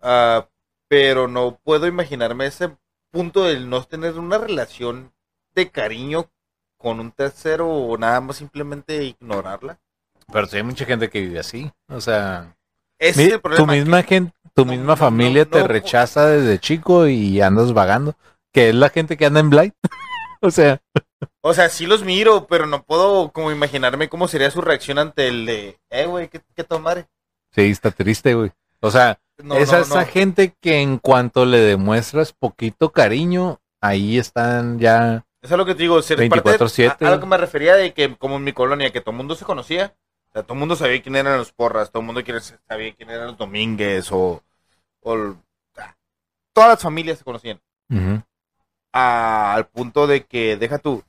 [0.00, 0.48] Ah,
[0.88, 2.76] pero no puedo imaginarme ese
[3.10, 5.12] punto del no tener una relación
[5.56, 6.30] de cariño
[6.78, 9.80] con un tercero o nada más simplemente ignorarla.
[10.32, 11.68] Pero sí hay mucha gente que vive así.
[11.88, 12.56] O sea,
[12.96, 13.66] Ese mi- es el problema.
[13.66, 17.72] tu misma gente, tu No, misma no, familia no, te rechaza desde chico y andas
[17.72, 18.14] vagando,
[18.52, 19.74] que es la gente que anda en Blight.
[20.40, 20.80] o sea,
[21.42, 25.28] O sea, sí los miro, pero no puedo como imaginarme cómo sería su reacción ante
[25.28, 27.06] el de, eh, güey, ¿qué, qué tomar?
[27.52, 28.52] sí, está triste, güey.
[28.80, 30.06] O sea, No, es no, a esa no.
[30.06, 35.26] gente que en cuanto le demuestras poquito cariño, ahí están ya.
[35.42, 37.04] Eso es lo que te digo, ser parte de- 24/7.
[37.04, 39.16] a, a lo que me refería de que como en mi colonia, que todo el
[39.18, 39.94] mundo se conocía,
[40.30, 42.22] o sea, todo el mundo sabía quién eran los porras, todo el mundo
[42.68, 44.42] sabía quién eran los domínguez o,
[45.02, 45.14] o
[45.76, 45.96] ah,
[46.54, 47.60] todas las familias se conocían.
[48.92, 51.02] A- al punto de que deja tú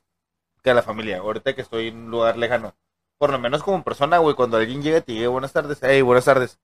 [0.62, 2.74] que a la familia, ahorita que estoy en un lugar lejano,
[3.18, 6.02] por lo menos como persona, güey, cuando alguien llega y te dice buenas tardes, hey,
[6.02, 6.58] buenas tardes,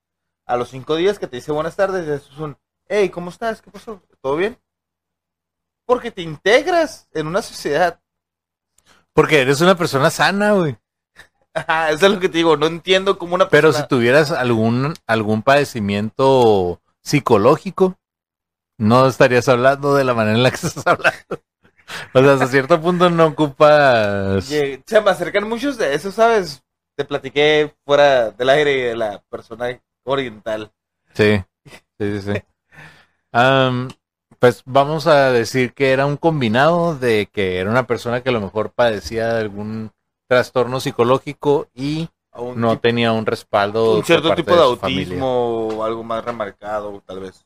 [0.47, 2.57] a los cinco días que te dice buenas tardes, eso es un,
[2.89, 3.61] hey, ¿cómo estás?
[3.61, 4.03] ¿Qué pasó?
[4.21, 4.59] ¿Todo bien?
[5.85, 8.01] Porque te integras en una sociedad.
[9.13, 10.77] Porque eres una persona sana, güey.
[11.55, 13.85] Ajá, eso es lo que te digo, no entiendo cómo una Pero persona...
[13.85, 17.99] si tuvieras algún, algún padecimiento psicológico,
[18.79, 21.43] no estarías hablando de la manera en la que estás hablando.
[22.15, 24.51] O sea, hasta cierto punto no ocupas...
[24.51, 26.63] Lle- Se me acercan muchos de eso, ¿sabes?
[26.97, 30.73] Te platiqué fuera del aire y de la persona oriental.
[31.15, 32.23] Sí, sí, sí.
[32.23, 32.43] sí.
[33.33, 33.89] Am,
[34.39, 38.33] pues vamos a decir que era un combinado de que era una persona que a
[38.33, 39.91] lo mejor padecía de algún
[40.27, 42.09] trastorno psicológico y
[42.55, 43.93] no tipo- tenía un respaldo.
[43.93, 47.45] un por cierto parte tipo de autismo o algo más remarcado, tal vez.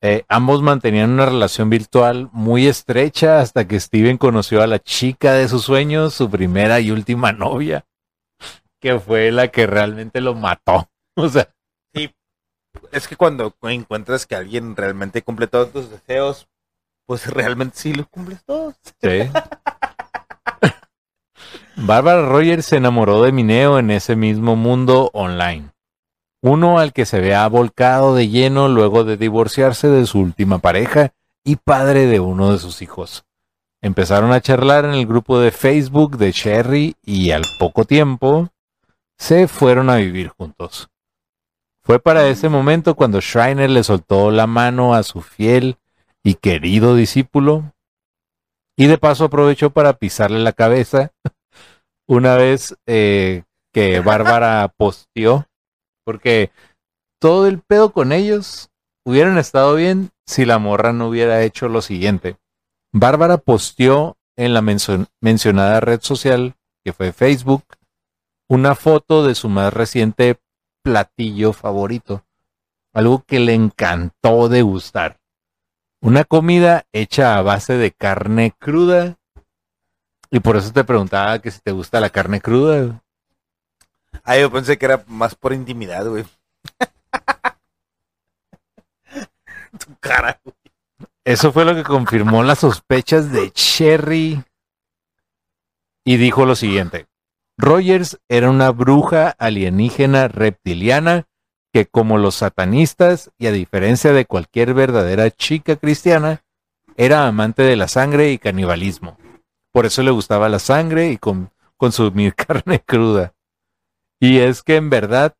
[0.00, 5.32] Eh, ambos mantenían una relación virtual muy estrecha hasta que Steven conoció a la chica
[5.32, 7.84] de sus sueños, su primera y última novia,
[8.80, 10.88] que fue la que realmente lo mató.
[11.20, 11.52] O sea,
[12.92, 16.48] Es que cuando encuentras que alguien realmente cumple todos tus deseos,
[17.06, 18.76] pues realmente sí los cumples todos.
[19.02, 19.28] sí.
[21.74, 25.70] Bárbara Rogers se enamoró de Mineo en ese mismo mundo online.
[26.40, 31.12] Uno al que se vea volcado de lleno luego de divorciarse de su última pareja
[31.44, 33.24] y padre de uno de sus hijos.
[33.80, 38.48] Empezaron a charlar en el grupo de Facebook de Sherry y al poco tiempo
[39.16, 40.88] se fueron a vivir juntos.
[41.82, 45.76] Fue para ese momento cuando Schreiner le soltó la mano a su fiel
[46.22, 47.72] y querido discípulo
[48.76, 51.12] y de paso aprovechó para pisarle la cabeza
[52.06, 55.46] una vez eh, que Bárbara posteó,
[56.08, 56.52] porque
[57.20, 58.70] todo el pedo con ellos
[59.04, 62.38] hubieran estado bien si la morra no hubiera hecho lo siguiente.
[62.94, 67.62] Bárbara posteó en la mencio- mencionada red social, que fue Facebook,
[68.48, 70.40] una foto de su más reciente
[70.82, 72.24] platillo favorito,
[72.94, 75.20] algo que le encantó degustar.
[76.00, 79.18] Una comida hecha a base de carne cruda.
[80.30, 83.02] Y por eso te preguntaba que si te gusta la carne cruda.
[84.30, 86.22] Ah, yo pensé que era más por intimidad, güey.
[89.78, 90.54] tu cara, güey.
[91.24, 94.44] Eso fue lo que confirmó las sospechas de Cherry.
[96.04, 97.06] Y dijo lo siguiente.
[97.56, 101.24] Rogers era una bruja alienígena reptiliana
[101.72, 106.42] que como los satanistas y a diferencia de cualquier verdadera chica cristiana,
[106.98, 109.16] era amante de la sangre y canibalismo.
[109.72, 113.32] Por eso le gustaba la sangre y con- consumir carne cruda.
[114.20, 115.34] Y es que en verdad,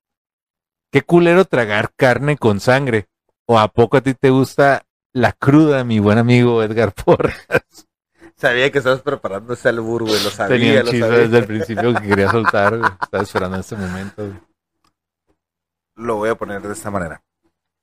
[0.93, 3.07] qué culero tragar carne con sangre.
[3.47, 7.47] ¿O a poco a ti te gusta la cruda, mi buen amigo Edgar Porras?
[8.37, 10.22] Sabía que estabas preparando ese albur, güey.
[10.22, 11.07] Lo sabía, Tenía lo sabía.
[11.09, 12.79] desde el principio que quería soltar.
[12.79, 12.91] güey.
[13.03, 14.26] Estaba esperando este momento.
[14.26, 14.39] güey.
[15.97, 17.20] Lo voy a poner de esta manera.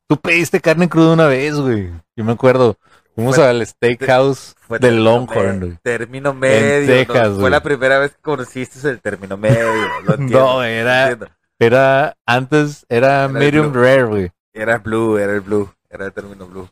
[0.07, 1.91] Tú pediste carne cruda una vez, güey.
[2.15, 2.77] Yo me acuerdo.
[3.15, 5.77] Fuimos Fue- al steakhouse del Longhorn, güey.
[5.81, 6.87] Término medio.
[6.87, 7.41] Texas, no, güey.
[7.41, 9.71] fue la primera vez que conociste el término medio.
[10.03, 10.39] Lo entiendo.
[10.39, 11.27] No, lo era, entiendo.
[11.59, 14.31] era, antes era medium rare, güey.
[14.53, 15.73] Era blue, era el blue.
[15.89, 16.69] Era el término blue.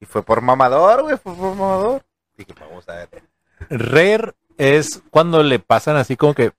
[0.00, 1.16] Y fue por mamador, güey.
[1.16, 2.02] Fue por mamador.
[2.36, 3.08] Dije, vamos a ver.
[3.70, 6.52] Rare es cuando le pasan así como que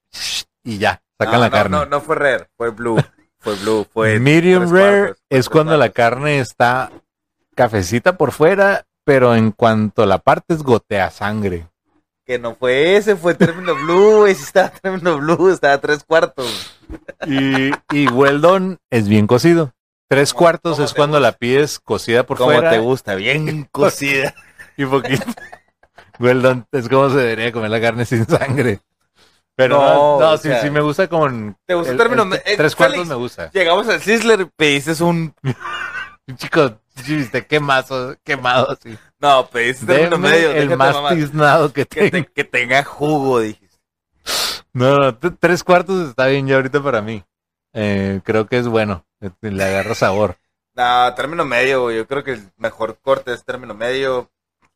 [0.64, 1.78] y ya, sacan no, la no, carne.
[1.78, 2.48] No, no fue rare.
[2.58, 2.98] Fue blue.
[3.40, 3.88] Fue blue.
[3.94, 6.92] Fue Medium rare cuartos, es cuando la carne está
[7.56, 11.66] cafecita por fuera, pero en cuanto la partes gotea sangre.
[12.26, 14.36] Que no fue ese, fue término blue, güey.
[14.36, 16.76] Si estaba término blue, estaba tres cuartos.
[17.26, 19.72] Y, y well done es bien cocido.
[20.10, 21.32] Tres ¿Cómo- cuartos cómo es cuando gusta?
[21.32, 24.36] la pides cocida por Como fuera te gusta, bien cocida.
[24.76, 25.24] y poquito.
[26.20, 28.82] well done es como se debería comer la carne sin sangre.
[29.56, 31.56] Pero No, no, no, sí, sea, sí me gusta con...
[31.66, 33.50] ¿Te gusta el el- término el- eh, tres cuartos me gusta.
[33.52, 35.34] Llegamos al Sizzler, pediste un.
[36.36, 38.98] Chico, chiste, quemado así.
[39.20, 40.52] No, pediste Deme medio.
[40.52, 42.26] el más tiznado que que, tenga.
[42.28, 43.78] te- que tenga jugo, dijiste.
[44.74, 47.24] No, no, tres cuartos está bien ya ahorita para mí.
[47.74, 49.06] Eh, creo que es bueno.
[49.42, 50.38] Le agarra sabor.
[50.76, 51.98] No, término medio, güey.
[51.98, 54.30] Yo creo que el mejor corte es término medio.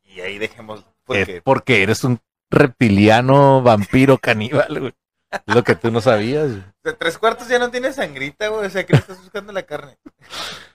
[0.04, 0.84] Y ahí dejemos.
[1.04, 2.20] Porque Eh, porque eres un
[2.50, 4.94] reptiliano vampiro caníbal, güey.
[5.30, 6.48] Es lo que tú no sabías.
[6.48, 6.64] güey.
[6.84, 8.66] de tres cuartos ya no tiene sangrita, güey.
[8.66, 9.96] O sea, que le estás buscando la carne.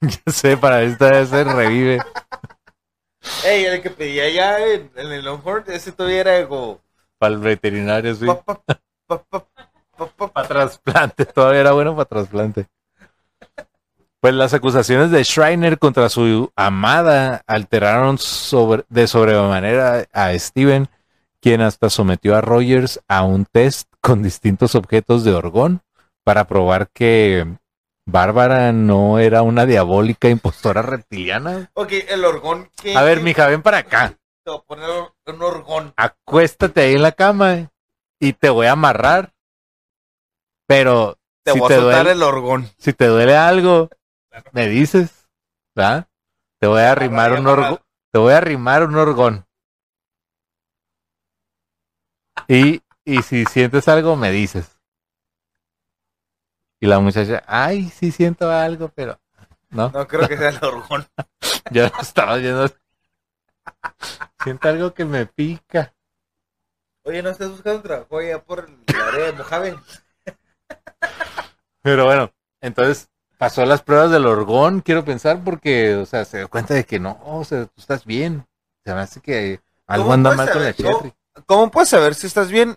[0.26, 1.98] Ya sé, para esta vez se revive.
[3.44, 6.80] Ey, el que pedía allá en, en el Longhorn, ese todavía era como.
[7.18, 8.24] Para el veterinario, sí.
[8.24, 9.44] pa, pa, pa, pa,
[9.96, 10.28] pa, pa.
[10.32, 12.66] Para trasplante, todavía era bueno para trasplante.
[14.20, 20.88] Pues las acusaciones de Schreiner contra su amada alteraron sobre, de sobremanera a Steven,
[21.40, 25.80] quien hasta sometió a Rogers a un test con distintos objetos de orgón
[26.22, 27.46] para probar que
[28.06, 31.70] Bárbara no era una diabólica impostora reptiliana.
[31.74, 32.96] Ok, el orgón que.
[32.96, 34.16] A ver, mija, ven para acá.
[34.44, 34.90] Te voy a poner
[35.26, 35.94] un orgón.
[35.96, 37.70] Acuéstate ahí en la cama
[38.18, 39.32] y te voy a amarrar.
[40.66, 42.68] Pero Te Te Si voy te a soltar duele- el orgón.
[42.78, 43.88] Si te duele algo,
[44.52, 45.28] me dices,
[45.74, 46.08] ¿verdad?
[46.60, 47.78] Te voy a arrimar un orgón.
[48.12, 49.46] Te voy a arrimar un orgón.
[52.48, 54.79] Y, y si sientes algo, me dices.
[56.80, 59.20] Y la muchacha, ay, sí siento algo, pero
[59.68, 61.06] no, No creo que sea el orgón.
[61.70, 62.66] ya lo estaba viendo.
[64.42, 65.94] Siento algo que me pica.
[67.04, 69.78] Oye, ¿no estás buscando trabajo allá por el área de Mojave?
[71.82, 73.08] Pero bueno, entonces
[73.38, 77.00] pasó las pruebas del orgón, quiero pensar, porque, o sea, se dio cuenta de que
[77.00, 78.46] no, o sea, tú estás bien.
[78.84, 80.74] Se me hace que algo ¿Cómo anda mal con la?
[80.74, 81.14] Cherry.
[81.46, 82.76] ¿Cómo puedes saber si estás bien?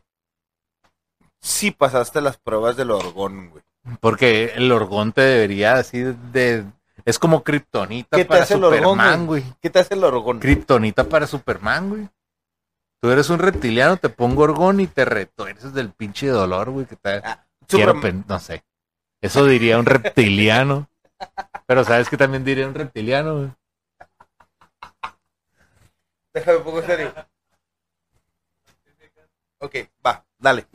[1.39, 3.63] Si pasaste las pruebas del orgón, güey.
[3.99, 6.65] Porque el orgón te debería así de...
[7.05, 9.43] Es como kriptonita ¿Qué te para Superman, güey.
[9.61, 10.39] ¿Qué te hace el orgón?
[10.39, 12.09] Kriptonita para Superman, güey.
[13.01, 16.95] Tú eres un reptiliano, te pongo orgón y te retuerces del pinche dolor, güey, que
[16.95, 17.15] te...
[17.17, 18.63] Ah, Quiero no sé.
[19.21, 20.87] Eso diría un reptiliano.
[21.65, 23.51] Pero ¿sabes qué también diría un reptiliano, güey?
[26.33, 27.13] Déjame un poco serio.
[29.59, 29.75] Ok,
[30.05, 30.65] va, dale.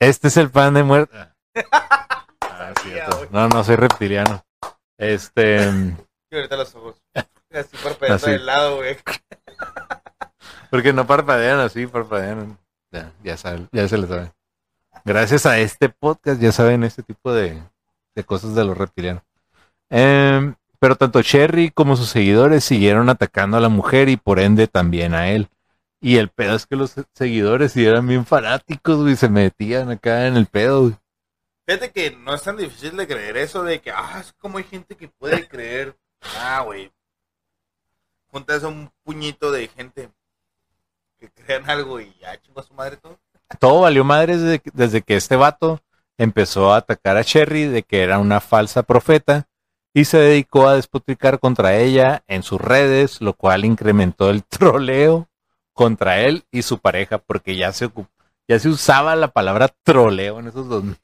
[0.00, 1.16] Este es el pan de muerte.
[1.72, 3.26] Ah, es cierto.
[3.30, 4.44] No, no soy reptiliano.
[4.96, 5.70] Este...
[6.30, 6.96] Y ahorita los ojos.
[7.14, 8.30] Así parpadeando Así.
[8.30, 8.96] del lado, güey.
[10.70, 12.58] Porque no parpadean así, parpadean.
[12.92, 14.32] Ya, ya, saben, ya se les sabe.
[15.04, 17.62] Gracias a este podcast ya saben este tipo de,
[18.14, 19.22] de cosas de los reptilianos.
[19.88, 24.66] Em, pero tanto Cherry como sus seguidores siguieron atacando a la mujer y por ende
[24.66, 25.48] también a él.
[26.00, 30.26] Y el pedo es que los seguidores sí eran bien fanáticos, güey, se metían acá
[30.26, 30.96] en el pedo, güey.
[31.66, 34.64] Fíjate que no es tan difícil de creer eso de que, ah, es como hay
[34.64, 35.96] gente que puede creer.
[36.38, 36.90] Ah, güey.
[38.30, 40.10] Juntas a un puñito de gente
[41.18, 43.18] que crean algo y ya chingó a su madre todo.
[43.58, 45.80] todo valió madre desde, que- desde que este vato
[46.16, 49.48] empezó a atacar a Cherry de que era una falsa profeta
[49.94, 55.27] y se dedicó a despotricar contra ella en sus redes, lo cual incrementó el troleo
[55.78, 57.88] contra él y su pareja porque ya se
[58.48, 60.96] ya se usaba la palabra troleo en esos 2000.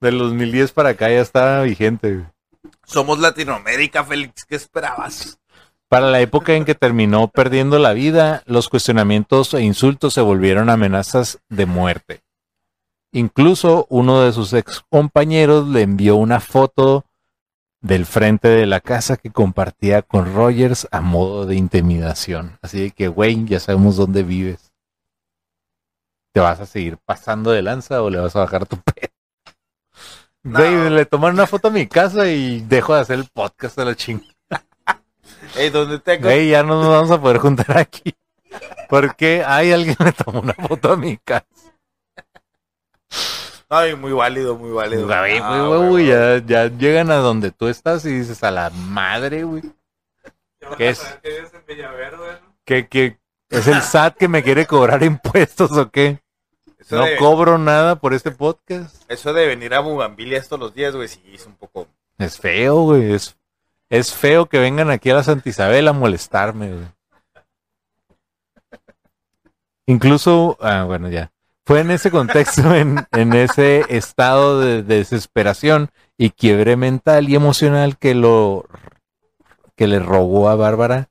[0.00, 2.26] Del 2010 para acá ya estaba vigente.
[2.84, 5.38] Somos Latinoamérica, Félix, ¿qué esperabas?
[5.88, 10.68] Para la época en que terminó perdiendo la vida, los cuestionamientos e insultos se volvieron
[10.68, 12.22] amenazas de muerte.
[13.12, 17.04] Incluso uno de sus ex compañeros le envió una foto
[17.86, 22.58] del frente de la casa que compartía con Rogers a modo de intimidación.
[22.60, 24.72] Así de que, güey, ya sabemos dónde vives.
[26.32, 29.08] ¿Te vas a seguir pasando de lanza o le vas a bajar tu pedo?
[30.42, 30.58] No.
[30.58, 33.84] Güey, le tomaron una foto a mi casa y dejo de hacer el podcast de
[33.84, 34.34] la chingada.
[35.56, 38.14] Ey, ¿dónde te Güey, ya no nos vamos a poder juntar aquí.
[38.88, 41.46] Porque hay alguien le tomó una foto a mi casa.
[43.68, 45.06] Ay, muy válido, muy válido.
[45.06, 46.06] Güey, Ah, güey, güey, güey, güey.
[46.06, 49.62] ya, ya llegan a donde tú estás y dices a la madre, güey.
[50.76, 51.00] ¿Qué es?
[51.22, 52.56] Que vives en Villaverde, ¿no?
[52.64, 53.18] Que, que
[53.50, 56.20] es el SAT que me quiere cobrar impuestos o qué.
[56.78, 59.04] Eso, No de, cobro nada por este podcast.
[59.10, 61.88] eso de venir a Bugambilia todos los días, güey, sí, es un poco...
[62.18, 63.12] Es feo, güey.
[63.12, 63.36] Es,
[63.90, 66.86] es feo que vengan aquí a la Santa Isabel a molestarme, güey.
[69.86, 71.32] Incluso, ah, bueno, ya.
[71.66, 77.98] Fue en ese contexto, en, en ese estado de desesperación y quiebre mental y emocional
[77.98, 78.66] que lo
[79.74, 81.10] que le rogó a Bárbara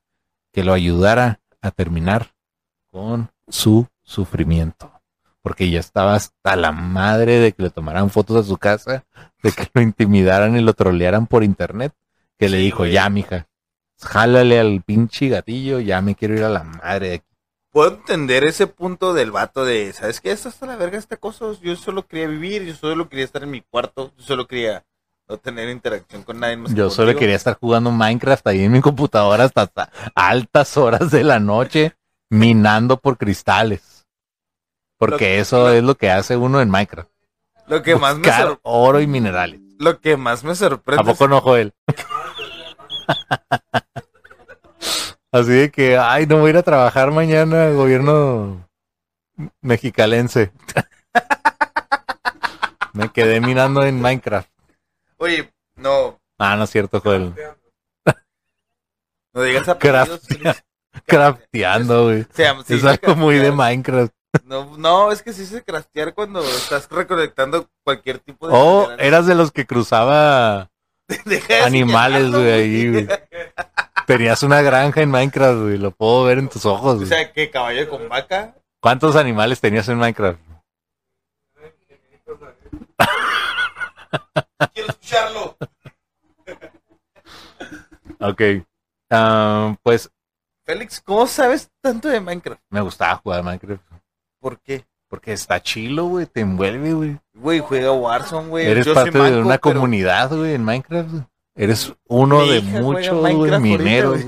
[0.55, 2.33] que lo ayudara a terminar
[2.89, 4.89] con su sufrimiento.
[5.41, 9.03] Porque ya estaba hasta la madre de que le tomaran fotos a su casa,
[9.43, 11.93] de que lo intimidaran y lo trolearan por internet,
[12.39, 12.93] que le dijo, güey.
[12.93, 13.47] ya, mija,
[13.99, 17.34] jálale al pinche gatillo, ya me quiero ir a la madre de aquí.
[17.75, 20.31] Puedo entender ese punto del vato de, ¿sabes qué?
[20.31, 21.45] Esto hasta la verga esta cosa.
[21.61, 24.85] Yo solo quería vivir, yo solo quería estar en mi cuarto, yo solo quería
[25.27, 26.73] no tener interacción con nadie más.
[26.73, 27.19] Yo solo contigo.
[27.19, 31.97] quería estar jugando Minecraft ahí en mi computadora hasta, hasta altas horas de la noche,
[32.29, 34.05] minando por cristales.
[34.97, 37.09] Porque que- eso lo- es lo que hace uno en Minecraft.
[37.67, 39.59] Lo que más me Buscar sor- oro y minerales.
[39.79, 41.73] lo que más me ¿A sorprende poco no, Joel?
[45.35, 48.65] Así de que, ay, no voy a ir a trabajar mañana, gobierno
[49.61, 50.53] mexicalense.
[52.93, 54.49] Me quedé minando en Minecraft.
[55.17, 57.33] Oye, no, Ah, no es cierto, Joel.
[59.33, 60.21] no digas apellidos.
[60.25, 60.63] Craftea-
[61.05, 62.25] Crafteando, güey.
[62.69, 63.51] Es algo muy de.
[63.51, 64.13] Minecraft.
[64.45, 68.53] No, no, es que sí se craftear cuando estás recolectando cualquier tipo de...
[68.55, 70.69] Oh, eras de los que cruzaba
[71.65, 73.07] animales, güey, ahí, güey.
[74.05, 75.77] Tenías una granja en Minecraft, güey.
[75.77, 78.55] Lo puedo ver en tus ojos, O sea, que caballo con vaca.
[78.81, 80.39] ¿Cuántos animales tenías en Minecraft?
[84.73, 85.57] Quiero escucharlo.
[88.19, 88.41] Ok.
[89.09, 90.09] Ah, pues
[90.65, 92.61] Félix, ¿cómo sabes tanto de Minecraft?
[92.69, 93.83] me gustaba jugar Minecraft.
[94.39, 94.85] ¿Por qué?
[95.07, 96.25] Porque está chilo, güey.
[96.25, 97.19] Te envuelve, güey.
[97.33, 98.65] Güey, juega Warzone, güey.
[98.67, 101.09] Eres Yo soy parte de manco, una pero- comunidad, güey, en Minecraft.
[101.11, 101.23] güey.
[101.55, 104.19] Eres uno Mi de muchos, mineros.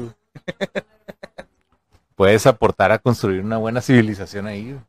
[2.16, 4.80] Puedes aportar a construir una buena civilización ahí.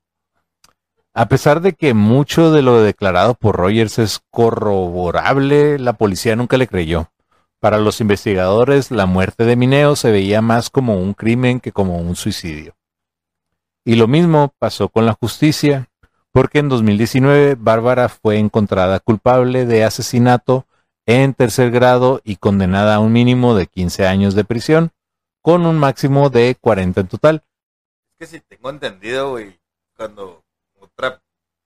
[1.13, 6.57] A pesar de que mucho de lo declarado por Rogers es corroborable, la policía nunca
[6.57, 7.11] le creyó.
[7.59, 11.99] Para los investigadores, la muerte de Mineo se veía más como un crimen que como
[11.99, 12.77] un suicidio.
[13.85, 15.89] Y lo mismo pasó con la justicia,
[16.31, 20.68] porque en 2019 Bárbara fue encontrada culpable de asesinato
[21.09, 24.91] en tercer grado y condenada a un mínimo de 15 años de prisión,
[25.41, 27.45] con un máximo de 40 en total.
[28.11, 29.59] Es que si tengo entendido, güey,
[29.97, 30.45] cuando
[30.79, 31.23] otra,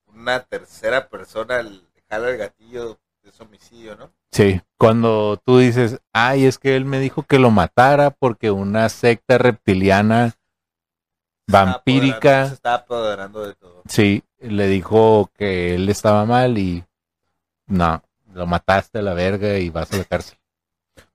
[0.06, 4.12] una tercera persona le jala el gatillo es homicidio, ¿no?
[4.30, 8.88] Sí, cuando tú dices, ay, es que él me dijo que lo matara porque una
[8.90, 10.34] secta reptiliana
[11.48, 13.82] vampírica, Se estaba apoderando de todo.
[13.88, 16.84] sí, le dijo que él estaba mal y
[17.66, 18.02] no,
[18.34, 20.38] lo mataste a la verga y vas a la cárcel.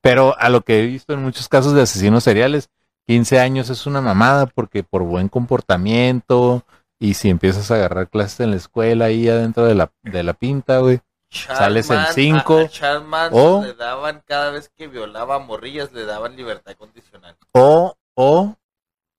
[0.01, 2.69] Pero a lo que he visto en muchos casos de asesinos seriales,
[3.07, 6.63] 15 años es una mamada porque por buen comportamiento
[6.99, 10.33] y si empiezas a agarrar clases en la escuela ahí adentro de la, de la
[10.33, 10.99] pinta, güey.
[11.29, 15.35] Sales en Charman- cinco, a- a Charles Manson o- le daban cada vez que violaba
[15.35, 17.35] a morrillas, le daban libertad condicional.
[17.51, 18.55] O, o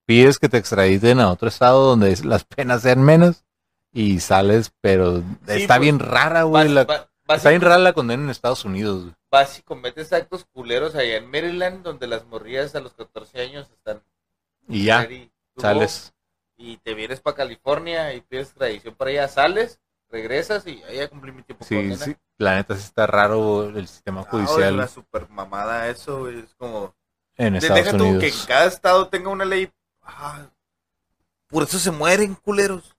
[0.06, 3.44] pides que te extraditen a otro estado donde las penas sean menos
[3.92, 6.68] y sales, pero está pues, bien rara, güey.
[6.70, 9.02] La- vas Está y bien rara la condena en Estados Unidos.
[9.04, 9.14] güey.
[9.30, 13.70] vas y cometes actos culeros allá en Maryland, donde las morrillas a los 14 años
[13.70, 14.02] están
[14.66, 16.12] Y ya, go, sales.
[16.56, 19.78] y te vienes para California y pides extradición para allá, sales,
[20.10, 22.04] regresas y ahí ya cumplí mi tiempo Sí, condena.
[22.04, 22.16] sí.
[22.38, 26.38] La neta sí está raro el sistema Ah, güey, judicial la super mamada eso, güey,
[26.40, 26.94] es como...
[27.36, 28.44] en Estados Deja tú que en Unidos.
[28.46, 29.70] cada estado tenga una ley.
[30.02, 30.48] Ah,
[31.48, 32.94] por eso se mueren, culeros.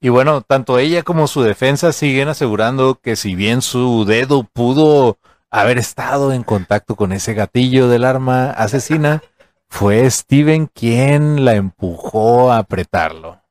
[0.00, 5.18] Y bueno, tanto ella como su defensa siguen asegurando que si bien su dedo pudo
[5.50, 9.22] haber estado en contacto con ese gatillo del arma asesina,
[9.68, 13.42] fue Steven quien la empujó a apretarlo.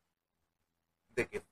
[1.16, 1.44] De que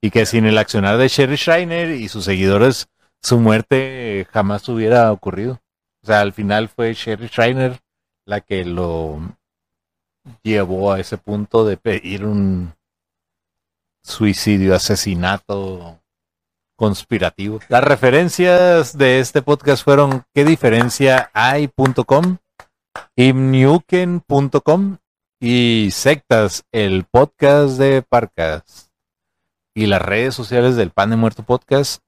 [0.00, 2.88] Y que sin el accionar de Sherry Schreiner y sus seguidores,
[3.20, 5.60] su muerte jamás hubiera ocurrido.
[6.04, 7.80] O sea, al final fue Sherry Schreiner
[8.24, 9.18] la que lo
[10.44, 12.77] llevó a ese punto de pedir un
[14.02, 16.00] suicidio, asesinato
[16.76, 17.60] conspirativo.
[17.68, 22.38] Las referencias de este podcast fueron qué diferencia hay.com,
[23.16, 24.98] imnuken.com
[25.40, 28.90] y sectas, el podcast de Parcas
[29.74, 32.02] y las redes sociales del Pan de Muerto Podcast.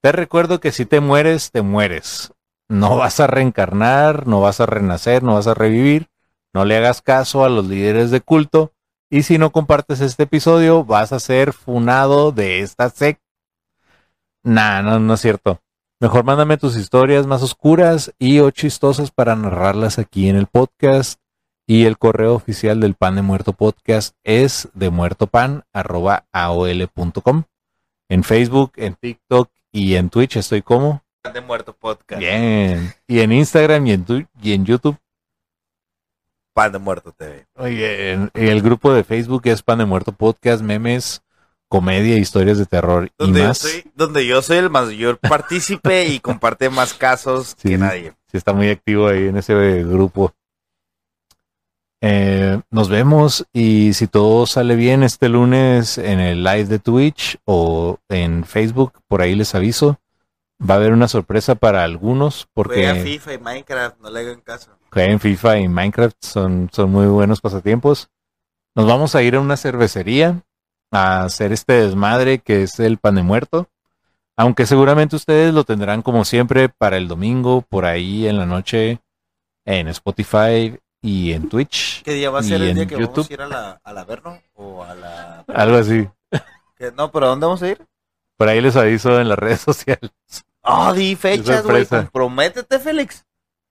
[0.00, 2.32] Te recuerdo que si te mueres, te mueres.
[2.68, 6.08] No vas a reencarnar, no vas a renacer, no vas a revivir.
[6.54, 8.72] No le hagas caso a los líderes de culto.
[9.10, 13.22] Y si no compartes este episodio, vas a ser funado de esta secta.
[14.44, 15.60] Nah, no, no es cierto.
[16.00, 21.20] Mejor mándame tus historias más oscuras y o chistosas para narrarlas aquí en el podcast.
[21.66, 27.42] Y el correo oficial del Pan de Muerto Podcast es de muertopan.aol.com.
[28.10, 31.02] En Facebook, en TikTok y en Twitch estoy como.
[31.22, 32.20] Pan de muerto podcast.
[32.20, 32.94] Bien.
[33.06, 34.96] Y en Instagram y en, tu- y en YouTube.
[36.58, 37.46] Pan de muerto TV.
[37.54, 41.22] Oye, y el grupo de Facebook es Pan de Muerto Podcast, memes,
[41.68, 43.58] comedia, historias de terror y Donde yo, más.
[43.58, 47.68] soy, donde yo soy el mayor partícipe y comparte más casos Sí.
[47.68, 48.12] que nadie.
[48.26, 50.32] Sí, está muy activo ahí en ese grupo.
[52.00, 57.38] Eh, nos vemos y si todo sale bien este lunes en el live de Twitch
[57.44, 60.00] o en Facebook, por ahí les aviso.
[60.60, 64.40] Va a haber una sorpresa para algunos Juega porque FIFA y Minecraft, no le hagan
[64.40, 64.76] caso.
[64.98, 68.10] Juegan FIFA y Minecraft son, son muy buenos pasatiempos.
[68.74, 70.42] Nos vamos a ir a una cervecería
[70.90, 73.68] a hacer este desmadre que es el pan de muerto.
[74.36, 78.98] Aunque seguramente ustedes lo tendrán como siempre para el domingo, por ahí en la noche,
[79.64, 82.02] en Spotify y en Twitch.
[82.02, 83.30] ¿Qué día va a ser el en día que vamos YouTube.
[83.30, 84.42] a ir a la, a la Verno?
[84.54, 85.44] ¿O a la...?
[85.46, 86.08] Algo así.
[86.76, 86.90] ¿Qué?
[86.90, 87.86] No, pero ¿a dónde vamos a ir?
[88.36, 90.10] Por ahí les aviso en las redes sociales.
[90.64, 91.86] Ah, di fechas, güey.
[91.86, 93.24] Comprométete, Félix.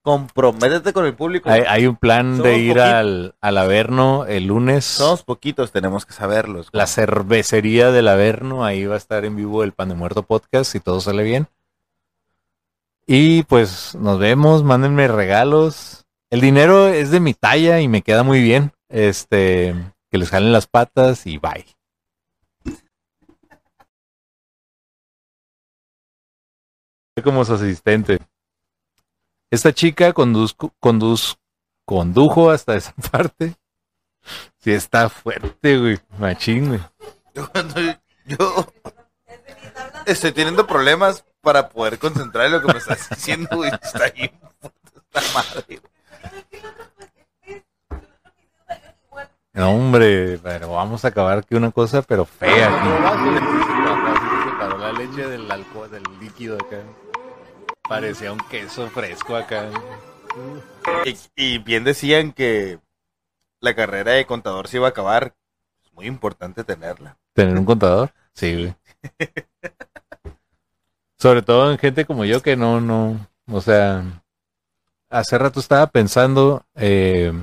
[0.07, 1.49] Comprométete con el público.
[1.49, 4.85] Hay, hay un plan de ir al, al Averno el lunes.
[4.85, 6.69] Somos poquitos, tenemos que saberlos.
[6.71, 10.71] la cervecería del Averno, ahí va a estar en vivo el Pan de Muerto Podcast,
[10.71, 11.49] si todo sale bien.
[13.05, 16.05] Y pues nos vemos, mándenme regalos.
[16.29, 18.71] El dinero es de mi talla y me queda muy bien.
[18.87, 19.75] Este,
[20.09, 21.65] que les jalen las patas y bye.
[27.21, 28.19] como su asistente.
[29.49, 31.37] Esta chica conduzco, conduz,
[31.85, 33.55] condujo hasta esa parte.
[34.59, 35.99] Sí, está fuerte, güey.
[36.19, 36.81] Machín, güey.
[37.33, 37.75] Yo, cuando
[38.25, 38.67] yo
[40.05, 43.71] estoy teniendo problemas para poder concentrar en lo que me estás diciendo, güey.
[43.81, 44.31] Está ahí,
[45.13, 45.63] esta madre.
[45.67, 45.81] güey.
[49.53, 52.87] No, hombre, pero vamos a acabar aquí una cosa, pero fea aquí.
[54.79, 56.77] La leche del alcohol, del líquido acá.
[57.89, 59.69] Parecía un queso fresco acá.
[61.05, 62.79] Y, y bien decían que
[63.61, 65.35] la carrera de contador se iba a acabar.
[65.83, 67.17] Es muy importante tenerla.
[67.33, 68.13] ¿Tener un contador?
[68.33, 68.75] Sí, güey.
[71.17, 74.03] Sobre todo en gente como yo que no, no, o sea,
[75.09, 77.33] hace rato estaba pensando, eh,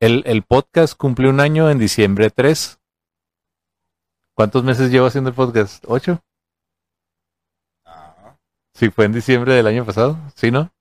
[0.00, 2.78] el, el podcast cumplió un año en diciembre 3.
[4.34, 5.84] ¿Cuántos meses llevo haciendo el podcast?
[5.86, 6.22] ¿Ocho?
[8.80, 10.72] Sí, fue en diciembre del año pasado, ¿sí, no?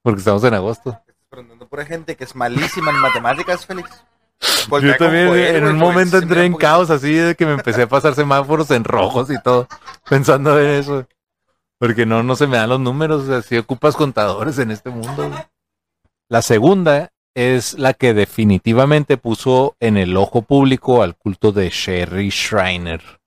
[0.00, 0.90] Porque estamos en agosto.
[0.90, 4.04] estás preguntando por gente que es malísima en matemáticas, Félix.
[4.40, 7.88] Yo Voltea también en un momento entré en caos así de que me empecé a
[7.88, 9.66] pasar semáforos en rojos y todo,
[10.08, 11.08] pensando en eso.
[11.80, 14.90] Porque no, no se me dan los números, o sea, si ocupas contadores en este
[14.90, 15.28] mundo.
[16.28, 22.30] La segunda es la que definitivamente puso en el ojo público al culto de Sherry
[22.30, 23.17] Schreiner.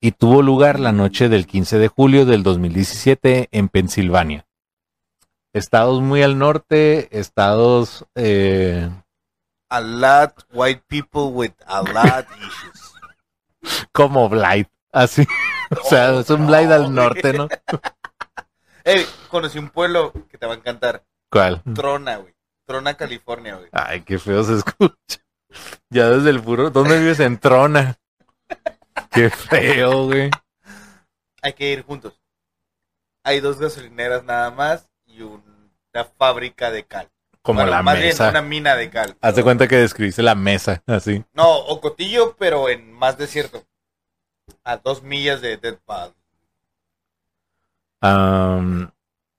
[0.00, 4.46] Y tuvo lugar la noche del 15 de julio del 2017 en Pensilvania.
[5.52, 8.88] Estados muy al norte, estados eh,
[9.70, 13.88] A lot white people with a lot issues.
[13.92, 15.26] como Blight, así.
[15.70, 17.46] O sea, es un Blight al norte, ¿no?
[18.84, 21.04] Ey, conocí un pueblo que te va a encantar.
[21.30, 21.62] ¿Cuál?
[21.74, 22.34] Trona, güey.
[22.66, 23.68] Trona, California, güey.
[23.72, 25.20] Ay, qué feo se escucha.
[25.90, 26.70] Ya desde el puro.
[26.70, 27.98] ¿Dónde vives en Trona?
[29.10, 30.30] Qué feo, güey.
[31.42, 32.20] Hay que ir juntos.
[33.24, 35.42] Hay dos gasolineras nada más y un-
[35.94, 37.10] una fábrica de cal.
[37.42, 38.30] Como Bueno, la más bien mesa.
[38.30, 39.16] una mina de cal.
[39.20, 41.24] Haz de cuenta que describiste la mesa, así.
[41.32, 43.64] No, Ocotillo, pero en más desierto.
[44.64, 45.78] A dos millas de Dead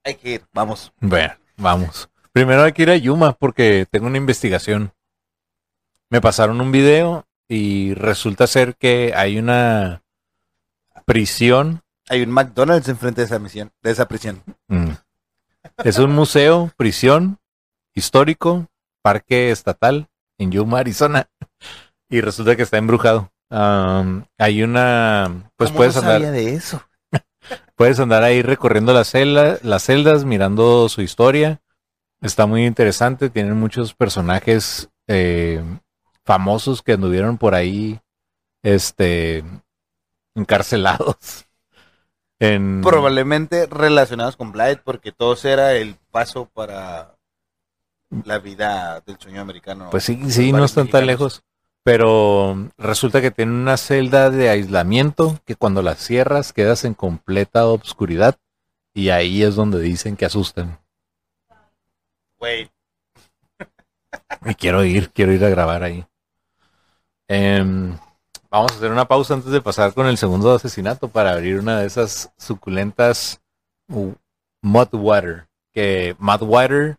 [0.04, 0.92] Hay que ir, vamos.
[1.00, 2.10] bueno, vamos.
[2.32, 4.94] Primero hay que ir a Yuma porque tengo una investigación.
[6.10, 10.04] Me pasaron un video y resulta ser que hay una
[11.06, 14.44] prisión Hay un McDonald's enfrente de esa misión, de esa prisión.
[14.68, 14.92] Mm.
[15.84, 17.40] Es un museo, prisión,
[17.94, 18.68] histórico,
[19.02, 21.30] parque estatal en Yuma, Arizona.
[22.10, 23.32] Y resulta que está embrujado.
[23.50, 26.84] Hay una, pues ¿Cómo puedes no andar, sabía de eso?
[27.76, 31.62] puedes andar ahí recorriendo las celdas, las celdas, mirando su historia.
[32.22, 33.30] Está muy interesante.
[33.30, 35.64] Tienen muchos personajes eh,
[36.30, 38.00] famosos que anduvieron por ahí,
[38.62, 39.44] este,
[40.36, 41.18] encarcelados.
[42.42, 47.18] En, Probablemente relacionados con Blight, porque todo era el paso para
[48.24, 49.90] la vida del sueño americano.
[49.92, 51.44] Pues sí, sí, no están tan lejos.
[51.84, 57.66] Pero resulta que tienen una celda de aislamiento que cuando la cierras quedas en completa
[57.66, 58.38] obscuridad
[58.94, 60.80] y ahí es donde dicen que asustan.
[62.38, 62.72] Güey,
[64.46, 66.06] Y quiero ir, quiero ir a grabar ahí.
[67.30, 67.96] Em,
[68.50, 71.80] vamos a hacer una pausa antes de pasar con el segundo asesinato para abrir una
[71.80, 73.40] de esas suculentas
[73.88, 74.14] uh,
[74.62, 75.48] mud water.
[75.72, 76.98] Que mud water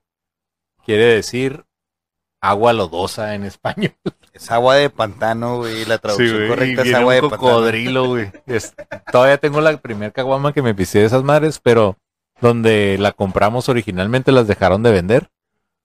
[0.86, 1.64] quiere decir
[2.40, 3.92] agua lodosa en español.
[4.32, 5.84] es agua de pantano, güey.
[5.84, 7.52] La traducción güey, correcta es agua de un pantano.
[7.52, 8.32] cocodrilo, güey.
[8.46, 8.74] Es-
[9.10, 11.96] todavía tengo la primera caguama que me pisé de esas madres, pero
[12.40, 15.30] donde la compramos originalmente las dejaron de vender.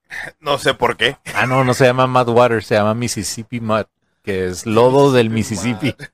[0.39, 1.17] No sé por qué.
[1.33, 3.85] Ah, no, no se llama Mud Water, se llama Mississippi Mud,
[4.25, 5.95] que es lodo del Mississippi.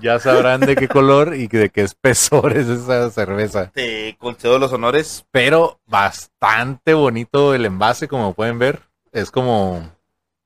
[0.00, 3.70] Ya sabrán de qué color y de qué espesor es esa cerveza.
[3.72, 5.24] Te concedo los honores.
[5.30, 8.82] Pero bastante bonito el envase, como pueden ver.
[9.12, 9.76] Es como...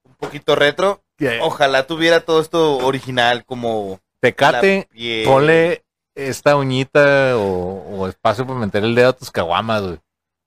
[0.05, 1.03] Un poquito retro.
[1.41, 4.89] Ojalá tuviera todo esto original como Tecate,
[5.25, 5.85] ponle
[6.15, 9.99] esta uñita o, o espacio para meter el dedo a tus caguamas, güey.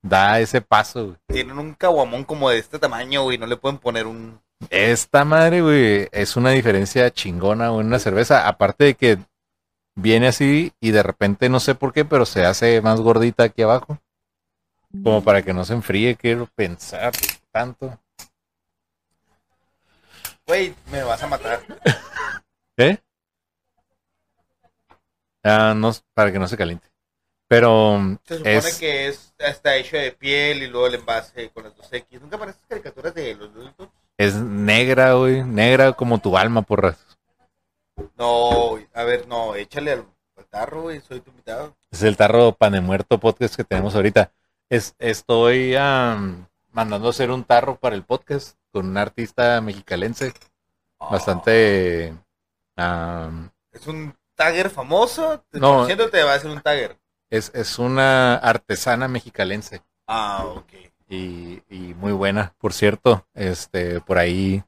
[0.02, 1.18] Da ese paso, güey.
[1.28, 3.38] Tienen un caguamón como de este tamaño, güey.
[3.38, 4.42] No le pueden poner un...
[4.70, 8.48] Esta madre, güey, es una diferencia chingona, en una cerveza.
[8.48, 9.18] Aparte de que
[9.96, 13.62] viene así y de repente no sé por qué, pero se hace más gordita aquí
[13.62, 14.00] abajo.
[15.04, 17.14] Como para que no se enfríe, quiero pensar
[17.52, 17.98] tanto.
[20.46, 21.62] Güey, me vas a matar.
[22.78, 22.98] ¿Eh?
[25.44, 26.92] Ah, no, para que no se caliente.
[27.48, 31.64] Pero Se supone es, que es, está hecho de piel y luego el envase con
[31.64, 32.22] las dos X.
[32.22, 33.74] ¿Nunca aparecen caricaturas de los Looney?
[34.22, 36.98] Es negra, güey, negra como tu alma, porras.
[38.18, 40.06] No, a ver, no, échale al,
[40.38, 41.02] al tarro, güey.
[41.02, 41.76] Soy tu invitado.
[41.90, 44.32] Es el tarro pan de muerto podcast que tenemos ahorita.
[44.70, 50.34] Es, estoy am, mandando a hacer un tarro para el podcast con un artista mexicalense
[51.00, 52.14] bastante...
[52.78, 55.44] am, Es un tagger famoso.
[55.50, 55.74] Te No.
[55.74, 56.98] Conociéndote va a ser un tagger.
[57.30, 60.91] es, es una artesana mexicalense Ah, ok.
[61.12, 63.28] Y, y muy buena, por cierto.
[63.34, 64.64] Este, por ahí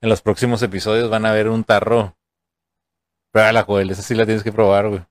[0.00, 2.16] en los próximos episodios van a ver un tarro.
[3.32, 5.02] Pruébala, Joel, esa sí la tienes que probar, güey.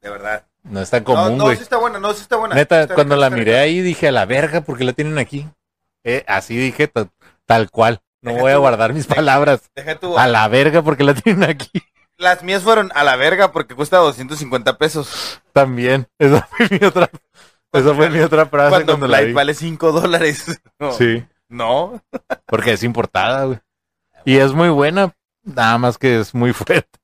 [0.00, 0.46] De verdad.
[0.64, 1.56] No es tan No, común, no, güey.
[1.56, 2.54] sí está buena, no, sí está buena.
[2.54, 3.60] Neta, Está cuando rica, la miré rica.
[3.60, 5.48] ahí dije, a la verga, ¿por qué la tienen aquí?
[6.04, 7.08] Eh, así dije, ta-
[7.46, 8.00] tal cual.
[8.20, 9.70] No Deja voy a guardar mis deja- palabras.
[9.74, 10.16] Deja tú.
[10.18, 11.70] A la verga, porque la tienen aquí
[12.16, 15.40] Las mías fueron a la verga porque cuesta 250 pesos.
[15.52, 16.06] también.
[16.18, 17.10] Esa fue mi otra,
[17.72, 19.32] esa fue mi otra frase Cuando cuando, vi.
[19.32, 20.60] vale 5 dólares.
[20.78, 20.92] No.
[20.92, 22.02] Sí, No.
[22.46, 23.58] porque es importada, güey.
[24.24, 26.98] Y es muy buena, nada más que es muy fuerte.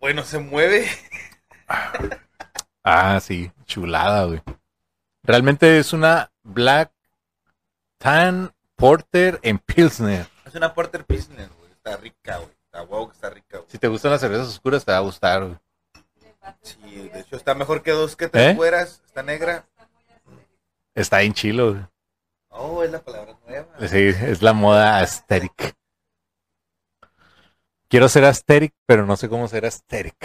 [0.00, 0.86] Bueno, se mueve.
[2.82, 4.42] Ah, sí, chulada, güey.
[5.22, 6.92] Realmente es una Black
[7.98, 10.26] Tan Porter en Pilsner.
[10.44, 11.70] Es una Porter Pilsner, güey.
[11.72, 12.50] Está rica, güey.
[12.66, 13.70] Está wow, que está rica, güey.
[13.70, 15.56] Si te gustan las cervezas oscuras, te va a gustar, güey.
[16.62, 18.56] Sí, de hecho está mejor que dos que tres ¿Eh?
[18.56, 19.02] fueras.
[19.06, 19.66] Está negra.
[20.94, 21.90] Está en chilo.
[22.48, 23.66] Oh, es la palabra nueva.
[23.88, 25.74] Sí, es la moda aesthetic.
[27.88, 30.16] Quiero ser aesthetic, pero no sé cómo ser aesthetic.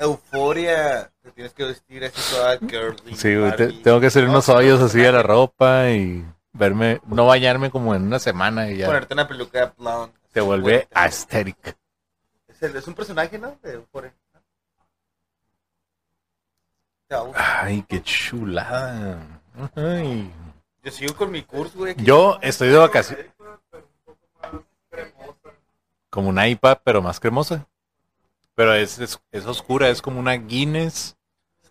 [0.00, 1.12] Euforia.
[1.22, 3.14] Te tienes que vestir así toda girly.
[3.16, 7.26] Sí, te- tengo que hacer No, unos hoyos así a la ropa y verme, no
[7.26, 10.14] bañarme como en una semana y ya Ponerte una peluca blonde.
[10.32, 11.76] te vuelve aesthetic.
[12.46, 13.58] Es, el- es un personaje, ¿no?
[13.62, 14.12] De Euforia.
[14.12, 14.42] Te va a gustar.
[17.34, 19.18] Ay, qué chulada.
[19.74, 20.30] Ay.
[20.82, 21.94] Yo sigo con mi curso, güey.
[21.98, 23.26] Yo estoy de vacaciones.
[26.10, 27.66] Como una IPA, pero más cremosa.
[28.54, 31.16] Pero es, es, es oscura, es como una Guinness.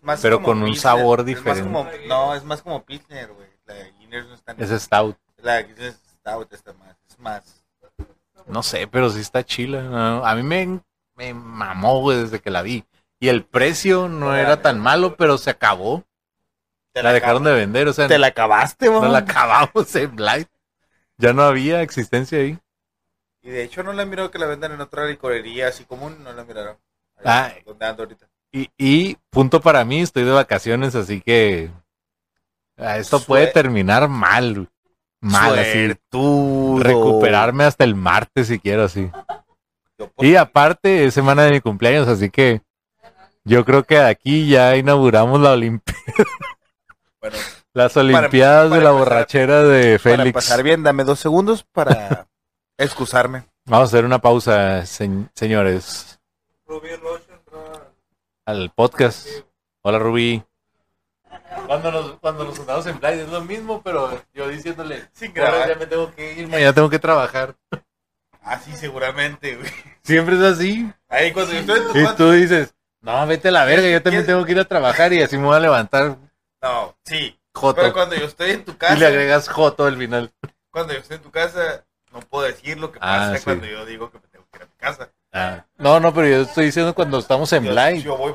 [0.00, 1.62] Más pero con un sabor es diferente.
[1.62, 3.48] como- no, es más como Pilsner, güey.
[3.66, 5.16] La Guinness no está Es stout.
[5.38, 6.96] La Guinness Stout está más.
[7.08, 7.64] Es más.
[8.46, 9.82] No sé, pero sí está chila.
[9.82, 10.24] ¿no?
[10.24, 10.80] A mí me,
[11.16, 12.84] me mamó, güey, desde que la vi.
[13.20, 16.04] Y el precio no era tan malo, pero se acabó.
[16.92, 19.10] Te La dejaron de vender, o sea, Te la acabaste, no güey.
[19.12, 20.48] la acabamos en Blight.
[21.16, 22.58] Ya no había existencia ahí.
[23.42, 26.32] Y de hecho no la miro que la vendan en otra licorería así común, no
[26.32, 26.76] la miraron.
[27.16, 27.52] Ahí, Ah.
[27.66, 28.26] Donde ando ahorita.
[28.52, 31.70] Y, y punto para mí, estoy de vacaciones, así que
[32.76, 34.68] ah, esto puede terminar mal.
[35.20, 35.72] Mal, así.
[35.86, 36.82] Suertudo.
[36.82, 39.10] Recuperarme hasta el martes si quiero, así.
[40.18, 42.62] Y aparte, es semana de mi cumpleaños, así que
[43.48, 45.94] yo creo que aquí ya inauguramos la Olimpi-
[47.20, 47.36] Bueno,
[47.72, 50.34] las Olimpiadas para de la empezar- borrachera de para Félix.
[50.34, 52.28] pasar bien, dame dos segundos para
[52.78, 53.44] excusarme.
[53.66, 56.20] Vamos a hacer una pausa, se- señores,
[58.46, 59.26] al podcast.
[59.82, 60.42] Hola, Rubí.
[61.66, 65.50] Cuando nos, cuando nos juntamos en Play es lo mismo, pero yo diciéndole, Sin "Ahora
[65.50, 65.68] grabar.
[65.68, 67.54] ya me tengo que ir, mañana tengo que trabajar.
[68.42, 69.70] Ah, sí, seguramente, güey.
[70.02, 70.90] Siempre es así.
[71.08, 74.02] Ahí cuando yo estoy en tu Y tú dices, no, vete a la verga, yo
[74.02, 76.16] también ¿Quieres- tengo que ir a trabajar y así me voy a levantar
[76.62, 77.38] No, sí.
[77.54, 77.80] Joto.
[77.80, 80.30] Pero cuando yo estoy en tu Y le casa, agregas Joto al final.
[80.70, 83.44] cuando yo estoy en tu casa, no puedo decir lo que Ah, pasa sí.
[83.44, 85.10] cuando yo digo que me tengo que ir a mi casa.
[85.76, 88.02] No, no, pero yo estoy diciendo cuando estamos en Yo, Blind.
[88.02, 88.32] yo voy